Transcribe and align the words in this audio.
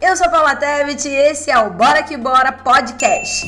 Eu 0.00 0.16
sou 0.16 0.26
a 0.26 0.30
Paula 0.30 0.56
Tebet 0.56 1.06
e 1.06 1.14
esse 1.14 1.50
é 1.50 1.58
o 1.58 1.70
Bora 1.70 2.02
Que 2.02 2.16
Bora 2.16 2.52
Podcast. 2.52 3.46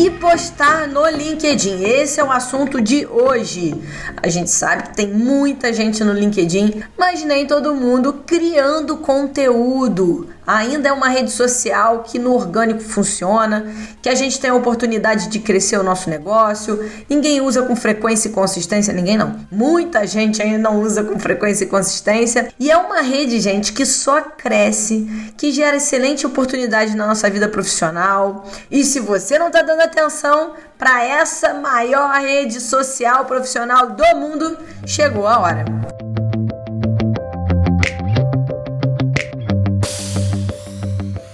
Que 0.00 0.10
postar 0.12 0.88
no 0.88 1.06
LinkedIn? 1.06 1.84
Esse 1.84 2.20
é 2.20 2.24
o 2.24 2.32
assunto 2.32 2.80
de 2.80 3.06
hoje. 3.06 3.74
A 4.22 4.28
gente 4.30 4.50
sabe 4.50 4.84
que 4.84 4.96
tem 4.96 5.08
muita 5.08 5.74
gente 5.74 6.02
no 6.02 6.14
LinkedIn, 6.14 6.82
mas 6.96 7.22
nem 7.22 7.46
todo 7.46 7.74
mundo 7.74 8.22
criando 8.26 8.96
conteúdo 8.96 10.26
ainda 10.56 10.88
é 10.88 10.92
uma 10.92 11.08
rede 11.08 11.30
social 11.30 12.02
que 12.02 12.18
no 12.18 12.34
orgânico 12.34 12.80
funciona, 12.80 13.72
que 14.02 14.08
a 14.08 14.14
gente 14.14 14.40
tem 14.40 14.50
a 14.50 14.54
oportunidade 14.54 15.28
de 15.28 15.38
crescer 15.38 15.78
o 15.78 15.82
nosso 15.82 16.10
negócio. 16.10 16.90
Ninguém 17.08 17.40
usa 17.40 17.62
com 17.62 17.76
frequência 17.76 18.28
e 18.28 18.32
consistência, 18.32 18.92
ninguém 18.92 19.16
não. 19.16 19.36
Muita 19.50 20.06
gente 20.06 20.42
ainda 20.42 20.58
não 20.58 20.80
usa 20.80 21.04
com 21.04 21.18
frequência 21.18 21.64
e 21.64 21.66
consistência. 21.68 22.52
E 22.58 22.70
é 22.70 22.76
uma 22.76 23.00
rede, 23.00 23.38
gente, 23.40 23.72
que 23.72 23.86
só 23.86 24.20
cresce, 24.20 25.32
que 25.36 25.52
gera 25.52 25.76
excelente 25.76 26.26
oportunidade 26.26 26.96
na 26.96 27.06
nossa 27.06 27.30
vida 27.30 27.48
profissional. 27.48 28.46
E 28.70 28.84
se 28.84 28.98
você 28.98 29.38
não 29.38 29.48
está 29.48 29.62
dando 29.62 29.80
atenção 29.90 30.54
para 30.78 31.04
essa 31.04 31.54
maior 31.54 32.14
rede 32.20 32.60
social 32.60 33.24
profissional 33.24 33.90
do 33.90 34.16
mundo, 34.16 34.56
chegou 34.86 35.26
a 35.26 35.38
hora. 35.40 35.64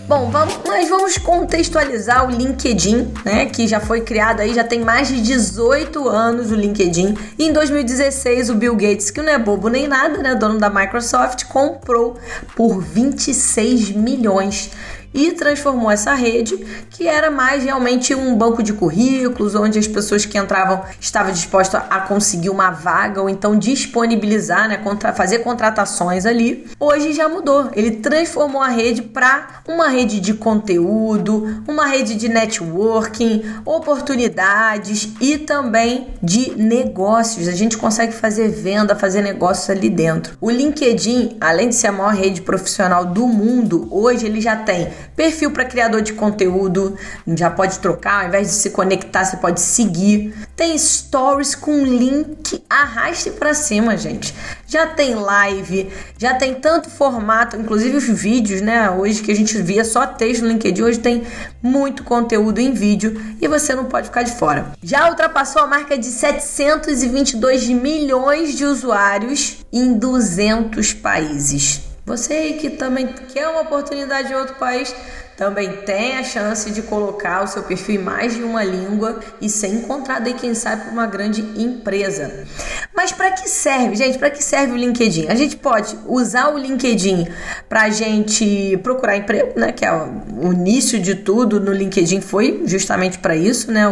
Bom, 0.08 0.30
vamos, 0.30 0.60
mas 0.66 0.88
vamos 0.88 1.18
contextualizar 1.18 2.26
o 2.26 2.30
LinkedIn, 2.30 3.12
né? 3.24 3.46
Que 3.46 3.66
já 3.66 3.80
foi 3.80 4.00
criado 4.00 4.40
aí, 4.40 4.54
já 4.54 4.62
tem 4.62 4.80
mais 4.80 5.08
de 5.08 5.20
18 5.20 6.08
anos 6.08 6.52
o 6.52 6.54
LinkedIn. 6.54 7.16
E 7.36 7.44
em 7.44 7.52
2016, 7.52 8.50
o 8.50 8.54
Bill 8.54 8.76
Gates, 8.76 9.10
que 9.10 9.20
não 9.20 9.32
é 9.32 9.38
bobo 9.38 9.68
nem 9.68 9.88
nada, 9.88 10.18
né? 10.18 10.36
Dono 10.36 10.60
da 10.60 10.70
Microsoft, 10.70 11.44
comprou 11.46 12.16
por 12.54 12.80
26 12.80 13.90
milhões 13.90 14.70
e 15.16 15.32
transformou 15.32 15.90
essa 15.90 16.12
rede, 16.12 16.54
que 16.90 17.08
era 17.08 17.30
mais 17.30 17.64
realmente 17.64 18.14
um 18.14 18.36
banco 18.36 18.62
de 18.62 18.74
currículos, 18.74 19.54
onde 19.54 19.78
as 19.78 19.88
pessoas 19.88 20.26
que 20.26 20.36
entravam 20.36 20.82
estavam 21.00 21.32
dispostas 21.32 21.82
a 21.88 22.00
conseguir 22.00 22.50
uma 22.50 22.70
vaga 22.70 23.22
ou 23.22 23.28
então 23.28 23.58
disponibilizar, 23.58 24.68
né, 24.68 24.76
contra, 24.76 25.14
fazer 25.14 25.38
contratações 25.38 26.26
ali. 26.26 26.66
Hoje 26.78 27.14
já 27.14 27.28
mudou. 27.28 27.70
Ele 27.74 27.92
transformou 27.92 28.60
a 28.60 28.68
rede 28.68 29.00
para 29.00 29.62
uma 29.66 29.88
rede 29.88 30.20
de 30.20 30.34
conteúdo, 30.34 31.62
uma 31.66 31.86
rede 31.86 32.14
de 32.14 32.28
networking, 32.28 33.42
oportunidades 33.64 35.08
e 35.18 35.38
também 35.38 36.08
de 36.22 36.50
negócios. 36.56 37.48
A 37.48 37.52
gente 37.52 37.78
consegue 37.78 38.12
fazer 38.12 38.50
venda, 38.50 38.94
fazer 38.94 39.22
negócios 39.22 39.70
ali 39.70 39.88
dentro. 39.88 40.36
O 40.42 40.50
LinkedIn, 40.50 41.38
além 41.40 41.70
de 41.70 41.74
ser 41.74 41.86
a 41.86 41.92
maior 41.92 42.12
rede 42.12 42.42
profissional 42.42 43.06
do 43.06 43.26
mundo, 43.26 43.88
hoje 43.90 44.26
ele 44.26 44.42
já 44.42 44.56
tem 44.56 44.88
Perfil 45.14 45.50
para 45.50 45.64
criador 45.64 46.02
de 46.02 46.12
conteúdo, 46.12 46.96
já 47.28 47.50
pode 47.50 47.78
trocar, 47.78 48.22
ao 48.22 48.28
invés 48.28 48.48
de 48.48 48.54
se 48.54 48.70
conectar, 48.70 49.24
você 49.24 49.36
pode 49.36 49.60
seguir. 49.60 50.34
Tem 50.54 50.76
stories 50.76 51.54
com 51.54 51.84
link, 51.84 52.62
arraste 52.68 53.30
para 53.30 53.54
cima, 53.54 53.96
gente. 53.96 54.34
Já 54.66 54.86
tem 54.86 55.14
live, 55.14 55.90
já 56.18 56.34
tem 56.34 56.54
tanto 56.54 56.90
formato, 56.90 57.56
inclusive 57.56 57.96
os 57.96 58.04
vídeos, 58.04 58.60
né? 58.60 58.90
Hoje 58.90 59.22
que 59.22 59.30
a 59.30 59.36
gente 59.36 59.56
via 59.62 59.84
só 59.84 60.06
texto 60.06 60.42
no 60.42 60.48
LinkedIn, 60.48 60.82
hoje 60.82 60.98
tem 60.98 61.24
muito 61.62 62.02
conteúdo 62.04 62.58
em 62.58 62.72
vídeo 62.72 63.20
e 63.40 63.46
você 63.46 63.74
não 63.74 63.84
pode 63.84 64.08
ficar 64.08 64.22
de 64.22 64.32
fora. 64.32 64.72
Já 64.82 65.08
ultrapassou 65.08 65.62
a 65.62 65.66
marca 65.66 65.96
de 65.96 66.06
722 66.06 67.68
milhões 67.68 68.54
de 68.54 68.64
usuários 68.64 69.58
em 69.72 69.94
200 69.94 70.92
países. 70.94 71.85
Você 72.06 72.52
que 72.52 72.70
também 72.70 73.08
quer 73.34 73.48
uma 73.48 73.62
oportunidade 73.62 74.32
em 74.32 74.36
outro 74.36 74.54
país, 74.54 74.94
também 75.36 75.78
tem 75.78 76.16
a 76.16 76.22
chance 76.22 76.70
de 76.70 76.80
colocar 76.82 77.42
o 77.42 77.48
seu 77.48 77.64
perfil 77.64 77.96
em 77.96 78.04
mais 78.04 78.36
de 78.36 78.44
uma 78.44 78.62
língua 78.62 79.18
e 79.40 79.50
ser 79.50 79.66
encontrado 79.66 80.28
aí, 80.28 80.34
quem 80.34 80.54
sabe, 80.54 80.84
por 80.84 80.92
uma 80.92 81.06
grande 81.08 81.42
empresa. 81.60 82.46
Mas 82.94 83.10
para 83.10 83.32
que 83.32 83.48
serve, 83.48 83.96
gente? 83.96 84.18
Para 84.18 84.30
que 84.30 84.42
serve 84.42 84.72
o 84.72 84.76
LinkedIn? 84.76 85.26
A 85.26 85.34
gente 85.34 85.56
pode 85.56 85.98
usar 86.06 86.54
o 86.54 86.56
LinkedIn 86.56 87.26
para 87.68 87.82
a 87.82 87.90
gente 87.90 88.78
procurar 88.84 89.16
emprego, 89.16 89.58
né? 89.58 89.72
Que 89.72 89.84
é 89.84 89.92
o 89.92 90.52
início 90.52 91.00
de 91.00 91.16
tudo 91.16 91.58
no 91.58 91.72
LinkedIn 91.72 92.20
foi 92.20 92.62
justamente 92.66 93.18
para 93.18 93.34
isso, 93.34 93.72
né? 93.72 93.82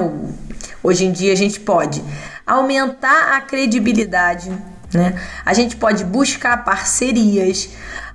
Hoje 0.85 1.05
em 1.05 1.11
dia 1.11 1.33
a 1.33 1.37
gente 1.37 1.59
pode 1.59 2.03
aumentar 2.47 3.37
a 3.37 3.41
credibilidade 3.41 4.53
né? 4.95 5.21
A 5.45 5.53
gente 5.53 5.77
pode 5.77 6.05
buscar 6.05 6.65
parcerias, 6.65 7.69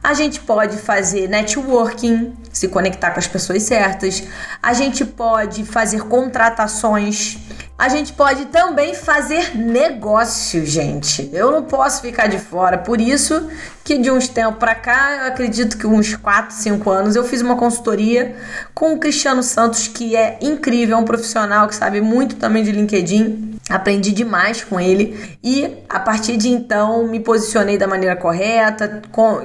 a 0.03 0.13
gente 0.13 0.39
pode 0.39 0.77
fazer 0.77 1.27
networking, 1.27 2.33
se 2.51 2.67
conectar 2.67 3.11
com 3.11 3.19
as 3.19 3.27
pessoas 3.27 3.63
certas, 3.63 4.23
a 4.63 4.73
gente 4.73 5.03
pode 5.03 5.65
fazer 5.65 6.03
contratações, 6.03 7.37
a 7.77 7.89
gente 7.89 8.13
pode 8.13 8.45
também 8.45 8.93
fazer 8.93 9.57
negócio, 9.57 10.65
gente. 10.65 11.29
Eu 11.33 11.51
não 11.51 11.63
posso 11.63 12.01
ficar 12.01 12.27
de 12.27 12.37
fora, 12.37 12.77
por 12.77 12.99
isso 12.99 13.49
que 13.83 13.97
de 13.97 14.09
uns 14.09 14.27
tempos 14.27 14.59
para 14.59 14.75
cá, 14.75 15.17
eu 15.21 15.27
acredito 15.27 15.77
que 15.77 15.85
uns 15.85 16.15
4, 16.15 16.55
5 16.55 16.89
anos, 16.89 17.15
eu 17.15 17.23
fiz 17.23 17.41
uma 17.41 17.55
consultoria 17.55 18.35
com 18.73 18.93
o 18.93 18.99
Cristiano 18.99 19.43
Santos, 19.43 19.87
que 19.87 20.15
é 20.15 20.37
incrível, 20.41 20.97
é 20.97 20.99
um 20.99 21.05
profissional 21.05 21.67
que 21.67 21.75
sabe 21.75 21.99
muito 21.99 22.35
também 22.35 22.63
de 22.63 22.71
LinkedIn 22.71 23.48
Aprendi 23.69 24.11
demais 24.11 24.63
com 24.63 24.79
ele 24.79 25.37
e 25.43 25.77
a 25.87 25.99
partir 25.99 26.37
de 26.37 26.49
então 26.49 27.07
me 27.07 27.19
posicionei 27.19 27.77
da 27.77 27.87
maneira 27.87 28.15
correta, 28.15 29.01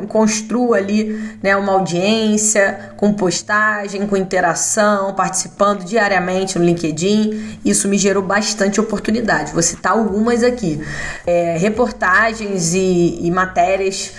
construo 0.09 0.73
ali 0.73 1.37
né, 1.43 1.55
uma 1.55 1.73
audiência 1.73 2.95
com 2.97 3.13
postagem, 3.13 4.07
com 4.07 4.17
interação, 4.17 5.15
participando 5.15 5.85
diariamente 5.85 6.59
no 6.59 6.65
LinkedIn. 6.65 7.59
Isso 7.63 7.87
me 7.87 7.99
gerou 7.99 8.23
bastante 8.23 8.81
oportunidade. 8.81 9.53
Vou 9.53 9.63
citar 9.63 9.93
algumas 9.93 10.43
aqui: 10.43 10.83
é, 11.27 11.59
reportagens 11.59 12.73
e, 12.73 13.19
e 13.27 13.31
matérias 13.31 14.13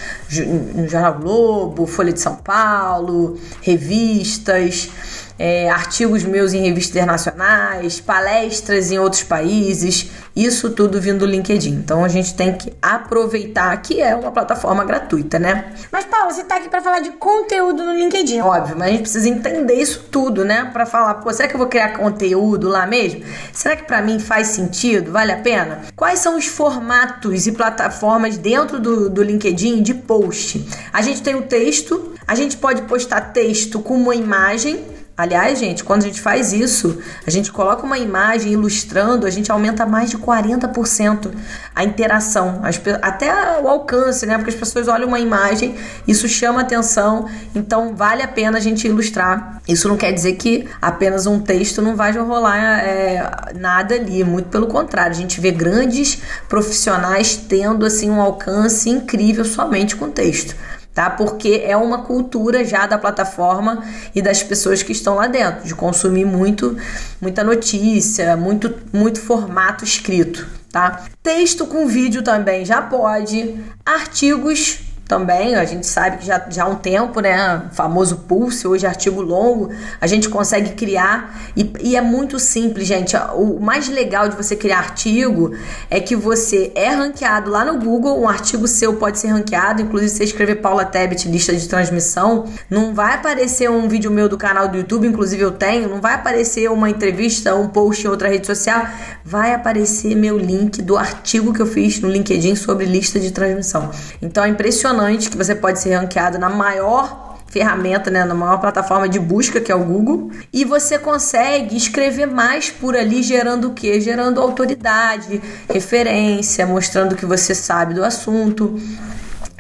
no 0.76 0.88
Jornal 0.88 1.16
Globo, 1.16 1.88
Folha 1.88 2.14
de 2.14 2.22
São 2.22 2.36
Paulo, 2.36 3.40
revistas 3.62 4.92
é, 5.38 5.70
artigos 5.70 6.24
meus 6.24 6.54
em 6.54 6.62
revistas 6.62 6.96
internacionais, 6.96 8.00
palestras 8.00 8.92
em 8.92 8.98
outros 8.98 9.24
países, 9.24 10.10
isso 10.36 10.70
tudo 10.72 11.00
vindo 11.00 11.20
do 11.20 11.26
LinkedIn. 11.26 11.74
Então 11.74 12.04
a 12.04 12.08
gente 12.08 12.36
tem 12.36 12.54
que 12.54 12.74
aproveitar 12.82 13.76
que 13.82 14.02
é 14.02 14.16
uma 14.16 14.32
plataforma 14.32 14.84
gratuita, 14.84 15.40
né? 15.40 15.74
Mas 15.92 16.06
Paulo, 16.06 16.32
você 16.32 16.44
tá 16.44 16.58
aqui 16.58 16.70
para 16.70 16.82
falar 16.82 17.00
de 17.00 17.12
conteúdo 17.12 17.84
no 17.84 17.94
LinkedIn. 17.94 18.42
Óbvio, 18.42 18.76
mas 18.78 18.88
a 18.88 18.92
gente 18.92 19.02
precisa 19.02 19.30
entender 19.30 19.76
isso 19.76 20.06
tudo, 20.12 20.44
né? 20.44 20.70
Para 20.72 20.86
falar, 20.86 21.16
pô, 21.16 21.32
será 21.32 21.48
que 21.48 21.56
eu 21.56 21.60
vou 21.60 21.68
criar 21.68 21.98
conteúdo 21.98 22.68
lá 22.68 22.86
mesmo? 22.86 23.24
Será 23.54 23.76
que 23.76 23.84
para 23.84 24.02
mim 24.02 24.20
faz 24.20 24.48
sentido? 24.48 25.12
Vale 25.12 25.32
a 25.32 25.38
pena? 25.38 25.82
Quais 25.96 26.20
são 26.20 26.38
os 26.38 26.48
formatos 26.48 27.48
e 27.48 27.52
plataformas 27.52 28.38
dentro 28.38 28.80
do, 28.80 29.10
do 29.10 29.24
LinkedIn 29.24 29.82
de 29.82 29.94
post? 29.94 30.66
A 30.92 31.02
gente 31.02 31.22
tem 31.22 31.36
o 31.36 31.44
texto, 31.44 32.14
a 32.28 32.36
gente 32.36 32.58
pode 32.58 32.82
postar 32.84 33.22
texto 33.34 33.80
com 33.80 33.96
uma 33.96 34.16
imagem 34.16 34.95
Aliás, 35.18 35.60
gente, 35.60 35.82
quando 35.82 36.04
a 36.04 36.08
gente 36.08 36.20
faz 36.20 36.52
isso, 36.52 37.02
a 37.26 37.30
gente 37.30 37.50
coloca 37.50 37.86
uma 37.86 37.98
imagem 37.98 38.52
ilustrando, 38.52 39.26
a 39.26 39.30
gente 39.30 39.50
aumenta 39.50 39.86
mais 39.86 40.10
de 40.10 40.18
40% 40.18 41.32
a 41.74 41.86
interação, 41.86 42.62
até 43.02 43.62
o 43.62 43.70
alcance, 43.70 44.26
né? 44.26 44.36
Porque 44.36 44.50
as 44.50 44.58
pessoas 44.58 44.90
olham 44.90 45.08
uma 45.08 45.20
imagem, 45.20 45.74
isso 46.06 46.28
chama 46.28 46.60
atenção, 46.60 47.30
então 47.56 47.96
vale 47.96 48.24
a 48.24 48.28
pena 48.28 48.58
a 48.58 48.62
gente 48.62 48.88
ilustrar. 48.88 49.62
Isso 49.66 49.88
não 49.88 49.96
quer 49.96 50.12
dizer 50.12 50.34
que 50.34 50.68
apenas 50.82 51.26
um 51.26 51.40
texto 51.40 51.82
não 51.82 51.96
vai 51.96 52.12
rolar 52.12 52.58
é, 52.84 53.54
nada 53.56 53.96
ali, 53.96 54.22
muito 54.22 54.50
pelo 54.50 54.68
contrário, 54.68 55.14
a 55.14 55.20
gente 55.20 55.40
vê 55.40 55.50
grandes 55.50 56.22
profissionais 56.50 57.38
tendo 57.38 57.86
assim 57.86 58.10
um 58.10 58.20
alcance 58.20 58.90
incrível 58.90 59.46
somente 59.46 59.96
com 59.96 60.10
texto 60.10 60.56
tá? 60.96 61.10
Porque 61.10 61.62
é 61.66 61.76
uma 61.76 62.04
cultura 62.04 62.64
já 62.64 62.88
da 62.88 62.98
plataforma 62.98 63.84
e 64.16 64.22
das 64.22 64.42
pessoas 64.42 64.82
que 64.82 64.94
estão 64.94 65.16
lá 65.16 65.28
dentro, 65.28 65.66
de 65.66 65.76
consumir 65.76 66.26
muito, 66.26 66.78
muita 67.22 67.44
notícia, 67.44 68.38
muito, 68.38 68.74
muito 68.94 69.20
formato 69.20 69.84
escrito, 69.84 70.48
tá? 70.72 71.04
Texto 71.22 71.68
com 71.68 71.86
vídeo 71.86 72.24
também 72.24 72.64
já 72.64 72.82
pode, 72.82 73.60
artigos 73.86 74.80
também, 75.08 75.56
a 75.56 75.66
gente 75.66 75.86
sabe 75.86 76.18
que 76.18 76.26
já, 76.26 76.44
já 76.50 76.64
há 76.64 76.68
um 76.68 76.76
tempo, 76.76 77.20
né? 77.20 77.70
Famoso 77.74 78.18
Pulse, 78.28 78.68
hoje 78.68 78.88
artigo 78.88 79.22
longo, 79.22 79.70
a 80.02 80.08
gente 80.08 80.28
consegue 80.28 80.72
criar 80.72 81.52
e, 81.56 81.72
e, 81.80 81.96
é 81.96 82.02
muito 82.02 82.40
simples, 82.40 82.88
gente. 82.88 83.16
O 83.36 83.60
mais 83.60 83.88
legal 83.88 84.28
de 84.28 84.36
você 84.36 84.56
criar 84.56 84.80
artigo 84.80 85.56
é 85.92 86.00
que 86.00 86.16
você 86.16 86.72
é 86.74 86.90
ranqueado 86.90 87.52
lá 87.52 87.64
no 87.64 87.80
Google, 87.80 88.20
um 88.20 88.28
artigo 88.28 88.68
seu 88.68 88.96
pode 88.96 89.20
ser 89.20 89.28
ranqueado, 89.28 89.82
inclusive 89.82 90.10
se 90.10 90.18
você 90.18 90.24
escrever 90.24 90.56
Paula 90.56 90.84
Tebet 90.84 91.30
lista 91.30 91.56
de 91.56 91.68
transmissão, 91.68 92.46
não 92.68 92.96
vai 92.96 93.14
aparecer 93.14 93.70
um 93.70 93.88
vídeo 93.88 94.10
meu 94.10 94.28
do 94.28 94.38
canal 94.38 94.68
do 94.68 94.78
YouTube, 94.78 95.08
inclusive 95.08 95.44
eu 95.44 95.52
tenho, 95.52 95.88
não 95.88 96.02
vai 96.02 96.16
aparecer 96.16 96.70
uma 96.72 96.90
entrevista, 96.90 97.54
um 97.56 97.68
post 97.68 98.06
em 98.06 98.10
outra 98.10 98.28
rede 98.28 98.48
social, 98.48 98.88
vai 99.24 99.54
aparecer 99.54 100.16
meu 100.16 100.36
link 100.36 100.82
do 100.82 100.98
artigo 100.98 101.54
que 101.54 101.62
eu 101.62 101.68
fiz 101.68 102.00
no 102.00 102.10
LinkedIn 102.10 102.56
sobre 102.56 102.86
lista 102.86 103.20
de 103.20 103.30
transmissão. 103.30 103.92
Então 104.20 104.44
é 104.44 104.50
impressionante 104.50 104.95
impressionante 104.96 105.30
que 105.30 105.38
você 105.38 105.54
pode 105.54 105.80
ser 105.80 105.96
ranqueado 105.96 106.40
na 106.40 106.50
maior 106.50 107.36
ferramenta, 107.48 108.10
né, 108.10 108.26
na 108.26 108.34
maior 108.34 108.58
plataforma 108.58 109.08
de 109.08 109.20
busca 109.20 109.62
que 109.62 109.72
é 109.72 109.76
o 109.76 109.84
Google, 109.84 110.32
e 110.52 110.66
você 110.66 110.98
consegue 111.00 111.78
escrever 111.78 112.26
mais 112.26 112.70
por 112.70 112.96
ali 112.98 113.24
gerando 113.24 113.70
o 113.70 113.74
quê? 113.74 114.02
Gerando 114.02 114.42
autoridade, 114.42 115.42
referência, 115.70 116.66
mostrando 116.66 117.16
que 117.16 117.26
você 117.26 117.56
sabe 117.56 117.94
do 117.94 118.04
assunto. 118.04 118.78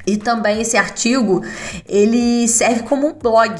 E 0.06 0.18
também 0.18 0.62
esse 0.62 0.78
artigo, 0.78 1.44
ele 1.88 2.48
serve 2.48 2.84
como 2.84 3.08
um 3.08 3.14
blog. 3.14 3.56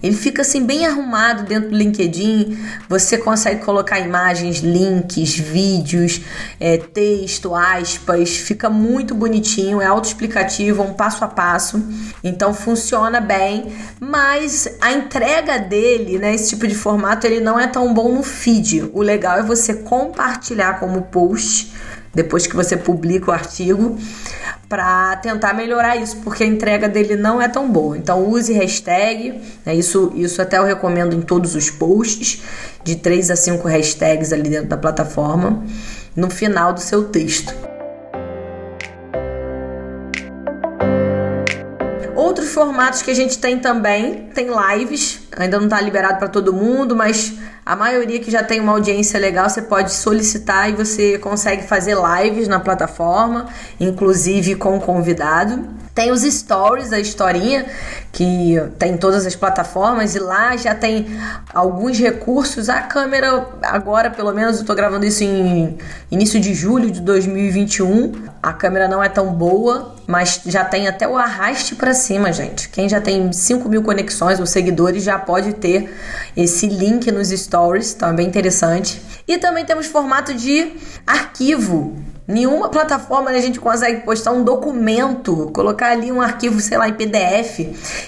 Ele 0.00 0.14
fica 0.14 0.42
assim 0.42 0.64
bem 0.64 0.86
arrumado 0.86 1.42
dentro 1.42 1.70
do 1.70 1.76
LinkedIn. 1.76 2.56
Você 2.88 3.18
consegue 3.18 3.64
colocar 3.64 3.98
imagens, 3.98 4.58
links, 4.58 5.36
vídeos, 5.36 6.20
é, 6.60 6.76
texto, 6.76 7.54
aspas. 7.54 8.36
Fica 8.36 8.70
muito 8.70 9.14
bonitinho, 9.14 9.80
é 9.80 9.86
autoexplicativo, 9.86 10.82
é 10.82 10.86
um 10.86 10.94
passo 10.94 11.24
a 11.24 11.28
passo. 11.28 11.82
Então 12.22 12.54
funciona 12.54 13.20
bem, 13.20 13.72
mas 13.98 14.68
a 14.80 14.92
entrega 14.92 15.58
dele, 15.58 16.18
né, 16.18 16.34
esse 16.34 16.50
tipo 16.50 16.66
de 16.66 16.74
formato, 16.74 17.26
ele 17.26 17.40
não 17.40 17.58
é 17.58 17.66
tão 17.66 17.92
bom 17.92 18.12
no 18.12 18.22
feed. 18.22 18.90
O 18.92 19.02
legal 19.02 19.38
é 19.38 19.42
você 19.42 19.74
compartilhar 19.74 20.78
como 20.78 21.02
post 21.02 21.72
depois 22.18 22.48
que 22.48 22.56
você 22.56 22.76
publica 22.76 23.30
o 23.30 23.32
artigo 23.32 23.96
para 24.68 25.14
tentar 25.18 25.54
melhorar 25.54 25.94
isso, 25.94 26.16
porque 26.16 26.42
a 26.42 26.46
entrega 26.46 26.88
dele 26.88 27.14
não 27.14 27.40
é 27.40 27.46
tão 27.46 27.70
boa. 27.70 27.96
Então 27.96 28.28
use 28.28 28.52
hashtag, 28.52 29.40
né, 29.64 29.72
isso, 29.72 30.12
isso 30.16 30.42
até 30.42 30.58
eu 30.58 30.64
recomendo 30.64 31.14
em 31.14 31.20
todos 31.20 31.54
os 31.54 31.70
posts, 31.70 32.42
de 32.82 32.96
3 32.96 33.30
a 33.30 33.36
5 33.36 33.68
hashtags 33.68 34.32
ali 34.32 34.50
dentro 34.50 34.68
da 34.68 34.76
plataforma, 34.76 35.64
no 36.16 36.28
final 36.28 36.72
do 36.72 36.80
seu 36.80 37.04
texto. 37.04 37.54
Outros 42.38 42.54
formatos 42.54 43.02
que 43.02 43.10
a 43.10 43.14
gente 43.14 43.36
tem 43.36 43.58
também, 43.58 44.28
tem 44.32 44.46
lives, 44.46 45.22
ainda 45.36 45.58
não 45.58 45.64
está 45.64 45.80
liberado 45.80 46.20
para 46.20 46.28
todo 46.28 46.52
mundo, 46.52 46.94
mas 46.94 47.34
a 47.66 47.74
maioria 47.74 48.20
que 48.20 48.30
já 48.30 48.44
tem 48.44 48.60
uma 48.60 48.70
audiência 48.70 49.18
legal, 49.18 49.50
você 49.50 49.60
pode 49.60 49.92
solicitar 49.92 50.70
e 50.70 50.72
você 50.72 51.18
consegue 51.18 51.66
fazer 51.66 51.96
lives 51.96 52.46
na 52.46 52.60
plataforma, 52.60 53.48
inclusive 53.80 54.54
com 54.54 54.78
convidado. 54.78 55.68
Tem 55.98 56.12
os 56.12 56.22
stories, 56.22 56.92
a 56.92 57.00
historinha, 57.00 57.66
que 58.12 58.54
tem 58.78 58.92
em 58.92 58.96
todas 58.96 59.26
as 59.26 59.34
plataformas, 59.34 60.14
e 60.14 60.20
lá 60.20 60.56
já 60.56 60.72
tem 60.72 61.08
alguns 61.52 61.98
recursos. 61.98 62.68
A 62.68 62.82
câmera, 62.82 63.48
agora 63.60 64.08
pelo 64.08 64.32
menos, 64.32 64.60
eu 64.60 64.64
tô 64.64 64.76
gravando 64.76 65.04
isso 65.04 65.24
em 65.24 65.76
início 66.08 66.38
de 66.38 66.54
julho 66.54 66.88
de 66.88 67.00
2021. 67.00 68.12
A 68.40 68.52
câmera 68.52 68.86
não 68.86 69.02
é 69.02 69.08
tão 69.08 69.32
boa, 69.32 69.96
mas 70.06 70.42
já 70.46 70.64
tem 70.64 70.86
até 70.86 71.08
o 71.08 71.16
arraste 71.16 71.74
para 71.74 71.92
cima, 71.92 72.32
gente. 72.32 72.68
Quem 72.68 72.88
já 72.88 73.00
tem 73.00 73.32
5 73.32 73.68
mil 73.68 73.82
conexões 73.82 74.38
ou 74.38 74.46
seguidores 74.46 75.02
já 75.02 75.18
pode 75.18 75.54
ter 75.54 75.92
esse 76.36 76.68
link 76.68 77.10
nos 77.10 77.30
stories, 77.30 77.92
então 77.96 78.10
é 78.10 78.12
bem 78.12 78.28
interessante. 78.28 79.02
E 79.26 79.36
também 79.36 79.64
temos 79.64 79.86
formato 79.86 80.32
de 80.32 80.74
arquivo. 81.04 81.96
Nenhuma 82.28 82.68
plataforma 82.68 83.30
a 83.30 83.40
gente 83.40 83.58
consegue 83.58 84.02
postar 84.02 84.32
um 84.32 84.44
documento, 84.44 85.50
colocar 85.54 85.92
ali 85.92 86.12
um 86.12 86.20
arquivo, 86.20 86.60
sei 86.60 86.76
lá, 86.76 86.86
em 86.86 86.92
PDF. 86.92 87.60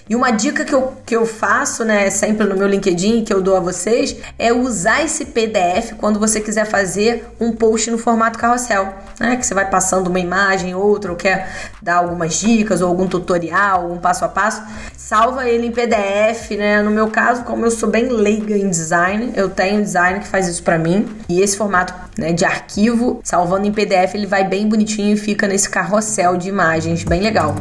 E 0.07 0.15
uma 0.15 0.31
dica 0.31 0.63
que 0.63 0.75
eu, 0.75 0.93
que 1.07 1.17
eu 1.17 1.25
faço, 1.25 1.87
né, 1.87 2.11
sempre 2.11 2.47
no 2.47 2.55
meu 2.55 2.69
LinkedIn, 2.69 3.25
que 3.25 3.33
eu 3.33 3.41
dou 3.41 3.57
a 3.57 3.61
vocês, 3.61 4.15
é 4.39 4.53
usar 4.53 5.03
esse 5.03 5.25
PDF 5.25 5.95
quando 5.97 6.21
você 6.21 6.39
quiser 6.39 6.67
fazer 6.67 7.27
um 7.41 7.53
post 7.53 7.91
no 7.91 7.97
formato 7.97 8.39
carrossel, 8.39 8.93
né? 9.19 9.37
Que 9.37 9.47
você 9.47 9.55
vai 9.55 9.69
passando 9.71 10.09
uma 10.09 10.21
imagem, 10.21 10.75
outra, 10.75 11.11
ou 11.11 11.17
quer 11.17 11.49
dar 11.81 11.97
algumas 11.97 12.35
dicas, 12.35 12.83
ou 12.83 12.89
algum 12.89 13.07
tutorial, 13.07 13.91
um 13.91 13.99
passo 13.99 14.25
a 14.25 14.29
passo. 14.29 14.63
Salva 14.97 15.49
ele 15.49 15.67
em 15.67 15.73
PDF, 15.73 16.51
né? 16.59 16.83
No 16.83 16.91
meu 16.91 17.09
caso, 17.09 17.43
como 17.45 17.65
eu 17.65 17.71
sou 17.71 17.89
bem 17.89 18.09
leiga 18.09 18.57
em 18.57 18.69
design, 18.69 19.33
eu 19.35 19.49
tenho 19.49 19.81
um 19.81 19.83
design 19.83 20.21
que 20.21 20.29
faz 20.29 20.47
isso 20.47 20.63
para 20.63 20.79
mim. 20.79 21.09
E 21.29 21.41
esse 21.41 21.57
formato 21.57 21.95
né, 22.19 22.33
de 22.33 22.45
arquivo, 22.45 23.21
salvando 23.25 23.67
em 23.67 23.73
PDF, 23.73 24.10
PDF 24.11 24.15
ele 24.15 24.27
vai 24.27 24.45
bem 24.45 24.69
bonitinho 24.69 25.15
e 25.15 25.17
fica 25.17 25.47
nesse 25.47 25.69
carrossel 25.69 26.37
de 26.37 26.49
imagens, 26.49 27.05
bem 27.05 27.21
legal. 27.21 27.55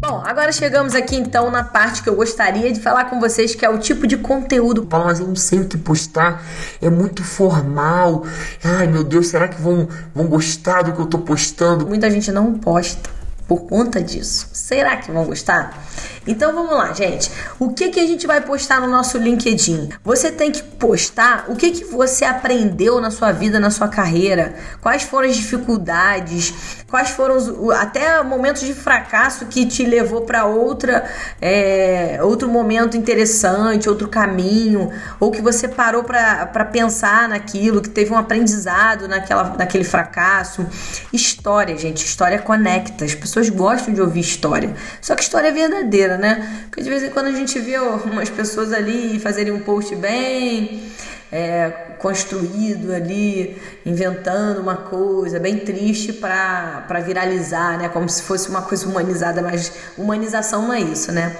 Bom, 0.00 0.22
agora 0.24 0.50
chegamos 0.52 0.94
aqui 0.94 1.16
então 1.16 1.50
na 1.50 1.62
parte 1.62 2.02
que 2.02 2.08
eu 2.08 2.16
gostaria 2.16 2.72
de 2.72 2.80
falar 2.80 3.06
com 3.06 3.20
vocês, 3.20 3.54
que 3.54 3.64
é 3.64 3.68
o 3.68 3.78
tipo 3.78 4.06
de 4.06 4.16
conteúdo. 4.16 4.86
Paulo, 4.86 5.06
mas 5.06 5.20
eu 5.20 5.26
não 5.26 5.36
sei 5.36 5.60
o 5.60 5.66
que 5.66 5.76
postar, 5.76 6.42
é 6.80 6.88
muito 6.88 7.22
formal. 7.22 8.24
Ai 8.64 8.86
meu 8.86 9.04
Deus, 9.04 9.28
será 9.28 9.48
que 9.48 9.60
vão, 9.60 9.88
vão 10.14 10.26
gostar 10.26 10.82
do 10.82 10.92
que 10.92 11.00
eu 11.00 11.06
tô 11.06 11.18
postando? 11.18 11.86
Muita 11.86 12.10
gente 12.10 12.32
não 12.32 12.54
posta 12.54 13.17
por 13.48 13.60
conta 13.62 14.02
disso. 14.02 14.50
Será 14.52 14.98
que 14.98 15.10
vão 15.10 15.24
gostar? 15.24 15.82
Então 16.26 16.52
vamos 16.52 16.72
lá, 16.72 16.92
gente. 16.92 17.30
O 17.58 17.70
que, 17.70 17.88
que 17.88 17.98
a 17.98 18.06
gente 18.06 18.26
vai 18.26 18.42
postar 18.42 18.82
no 18.82 18.86
nosso 18.86 19.16
LinkedIn? 19.16 19.88
Você 20.04 20.30
tem 20.30 20.52
que 20.52 20.62
postar 20.62 21.46
o 21.48 21.56
que, 21.56 21.70
que 21.70 21.84
você 21.84 22.26
aprendeu 22.26 23.00
na 23.00 23.10
sua 23.10 23.32
vida, 23.32 23.58
na 23.58 23.70
sua 23.70 23.88
carreira, 23.88 24.54
quais 24.82 25.02
foram 25.04 25.26
as 25.26 25.36
dificuldades, 25.36 26.84
quais 26.90 27.10
foram 27.10 27.36
os, 27.36 27.70
até 27.76 28.22
momentos 28.22 28.60
de 28.62 28.74
fracasso 28.74 29.46
que 29.46 29.64
te 29.64 29.86
levou 29.86 30.22
para 30.22 30.44
outra 30.44 31.08
é, 31.40 32.18
outro 32.22 32.48
momento 32.48 32.96
interessante, 32.96 33.88
outro 33.88 34.08
caminho, 34.08 34.90
ou 35.18 35.30
que 35.30 35.40
você 35.40 35.66
parou 35.66 36.04
para 36.04 36.64
pensar 36.66 37.26
naquilo, 37.26 37.80
que 37.80 37.88
teve 37.88 38.12
um 38.12 38.18
aprendizado 38.18 39.08
naquela, 39.08 39.56
naquele 39.56 39.84
fracasso. 39.84 40.66
História, 41.10 41.76
gente, 41.78 42.04
história 42.04 42.38
conecta. 42.38 43.06
As 43.06 43.14
pessoas 43.14 43.37
gostam 43.48 43.94
de 43.94 44.00
ouvir 44.00 44.20
história. 44.20 44.74
Só 45.00 45.14
que 45.14 45.22
história 45.22 45.48
é 45.48 45.52
verdadeira, 45.52 46.16
né? 46.16 46.64
Porque 46.68 46.82
de 46.82 46.90
vez 46.90 47.02
em 47.02 47.10
quando 47.10 47.26
a 47.26 47.32
gente 47.32 47.58
vê 47.60 47.78
umas 47.78 48.28
pessoas 48.30 48.72
ali 48.72 49.20
fazerem 49.20 49.52
um 49.52 49.60
post 49.60 49.94
bem 49.94 50.82
é, 51.30 51.70
construído 51.98 52.92
ali, 52.92 53.60
inventando 53.84 54.60
uma 54.60 54.76
coisa 54.76 55.38
bem 55.38 55.58
triste 55.58 56.12
para 56.12 57.00
viralizar, 57.04 57.78
né? 57.78 57.88
Como 57.88 58.08
se 58.08 58.22
fosse 58.22 58.48
uma 58.48 58.62
coisa 58.62 58.86
humanizada, 58.86 59.42
mas 59.42 59.72
humanização 59.96 60.62
não 60.62 60.72
é 60.72 60.80
isso, 60.80 61.12
né? 61.12 61.36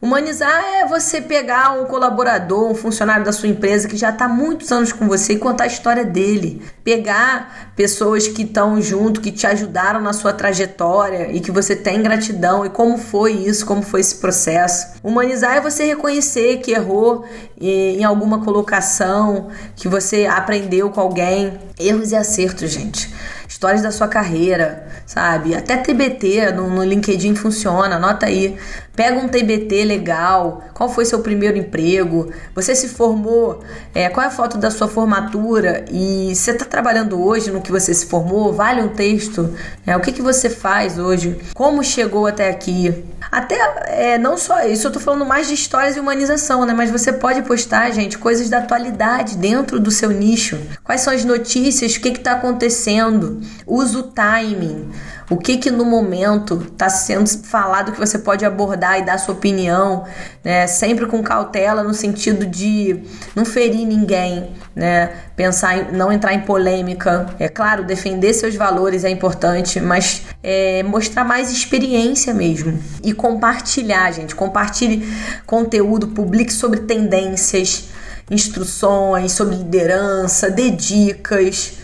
Humanizar 0.00 0.64
é 0.76 0.86
você 0.86 1.20
pegar 1.20 1.72
um 1.72 1.84
colaborador, 1.84 2.70
um 2.70 2.74
funcionário 2.74 3.24
da 3.24 3.32
sua 3.32 3.48
empresa 3.48 3.88
que 3.88 3.96
já 3.96 4.10
está 4.10 4.28
muitos 4.28 4.70
anos 4.70 4.92
com 4.92 5.08
você 5.08 5.32
e 5.32 5.38
contar 5.38 5.64
a 5.64 5.66
história 5.66 6.04
dele. 6.04 6.62
Pegar 6.84 7.72
pessoas 7.74 8.28
que 8.28 8.42
estão 8.42 8.80
junto, 8.80 9.20
que 9.20 9.32
te 9.32 9.44
ajudaram 9.44 10.00
na 10.00 10.12
sua 10.12 10.32
trajetória 10.32 11.32
e 11.32 11.40
que 11.40 11.50
você 11.50 11.74
tem 11.74 12.00
gratidão 12.00 12.64
e 12.64 12.70
como 12.70 12.96
foi 12.96 13.32
isso, 13.32 13.66
como 13.66 13.82
foi 13.82 13.98
esse 14.00 14.14
processo. 14.16 14.86
Humanizar 15.02 15.56
é 15.56 15.60
você 15.60 15.84
reconhecer 15.84 16.58
que 16.58 16.70
errou 16.70 17.24
em 17.60 18.04
alguma 18.04 18.44
colocação, 18.44 19.48
que 19.74 19.88
você 19.88 20.26
aprendeu 20.26 20.90
com 20.90 21.00
alguém. 21.00 21.58
Erros 21.76 22.12
e 22.12 22.16
acertos, 22.16 22.70
gente 22.70 23.12
histórias 23.48 23.80
da 23.80 23.90
sua 23.90 24.06
carreira, 24.06 24.86
sabe? 25.06 25.54
Até 25.54 25.78
TBT 25.78 26.52
no, 26.52 26.68
no 26.68 26.84
LinkedIn 26.84 27.34
funciona, 27.34 27.96
anota 27.96 28.26
aí. 28.26 28.56
Pega 28.98 29.16
um 29.16 29.28
TBT 29.28 29.84
legal, 29.84 30.60
qual 30.74 30.88
foi 30.88 31.04
seu 31.04 31.20
primeiro 31.20 31.56
emprego, 31.56 32.32
você 32.52 32.74
se 32.74 32.88
formou, 32.88 33.62
é, 33.94 34.08
qual 34.08 34.24
é 34.24 34.26
a 34.26 34.30
foto 34.32 34.58
da 34.58 34.72
sua 34.72 34.88
formatura? 34.88 35.84
E 35.88 36.34
você 36.34 36.50
está 36.50 36.64
trabalhando 36.64 37.22
hoje 37.22 37.52
no 37.52 37.60
que 37.60 37.70
você 37.70 37.94
se 37.94 38.06
formou, 38.06 38.52
vale 38.52 38.82
um 38.82 38.88
texto, 38.88 39.54
é, 39.86 39.96
o 39.96 40.00
que, 40.00 40.10
que 40.10 40.20
você 40.20 40.50
faz 40.50 40.98
hoje, 40.98 41.38
como 41.54 41.84
chegou 41.84 42.26
até 42.26 42.50
aqui. 42.50 43.04
Até, 43.30 43.56
é, 43.86 44.18
não 44.18 44.36
só 44.36 44.66
isso, 44.66 44.88
eu 44.88 44.90
tô 44.90 44.98
falando 44.98 45.24
mais 45.24 45.46
de 45.46 45.54
histórias 45.54 45.96
e 45.96 46.00
humanização, 46.00 46.66
né? 46.66 46.74
Mas 46.74 46.90
você 46.90 47.12
pode 47.12 47.42
postar, 47.42 47.92
gente, 47.92 48.18
coisas 48.18 48.48
da 48.48 48.58
atualidade 48.58 49.36
dentro 49.36 49.78
do 49.78 49.92
seu 49.92 50.10
nicho. 50.10 50.58
Quais 50.82 51.02
são 51.02 51.12
as 51.12 51.24
notícias, 51.24 51.94
o 51.94 52.00
que 52.00 52.08
está 52.08 52.32
acontecendo, 52.32 53.40
usa 53.64 53.98
o 54.00 54.02
timing 54.02 54.90
o 55.30 55.36
que 55.36 55.58
que 55.58 55.70
no 55.70 55.84
momento 55.84 56.66
está 56.72 56.88
sendo 56.88 57.28
falado 57.44 57.92
que 57.92 57.98
você 57.98 58.18
pode 58.18 58.44
abordar 58.44 58.98
e 58.98 59.04
dar 59.04 59.18
sua 59.18 59.34
opinião, 59.34 60.04
né? 60.42 60.66
Sempre 60.66 61.06
com 61.06 61.22
cautela 61.22 61.82
no 61.82 61.92
sentido 61.92 62.46
de 62.46 63.02
não 63.36 63.44
ferir 63.44 63.86
ninguém, 63.86 64.52
né? 64.74 65.10
Pensar 65.36 65.76
em 65.76 65.92
não 65.96 66.10
entrar 66.10 66.32
em 66.32 66.40
polêmica. 66.40 67.26
É 67.38 67.48
claro, 67.48 67.84
defender 67.84 68.32
seus 68.32 68.54
valores 68.54 69.04
é 69.04 69.10
importante, 69.10 69.80
mas 69.80 70.22
é, 70.42 70.82
mostrar 70.82 71.24
mais 71.24 71.52
experiência 71.52 72.32
mesmo 72.32 72.78
e 73.04 73.12
compartilhar, 73.12 74.10
gente. 74.12 74.34
Compartilhe 74.34 75.06
conteúdo, 75.46 76.08
publique 76.08 76.52
sobre 76.52 76.80
tendências, 76.80 77.88
instruções 78.30 79.32
sobre 79.32 79.56
liderança, 79.56 80.50
dê 80.50 80.70
dicas. 80.70 81.77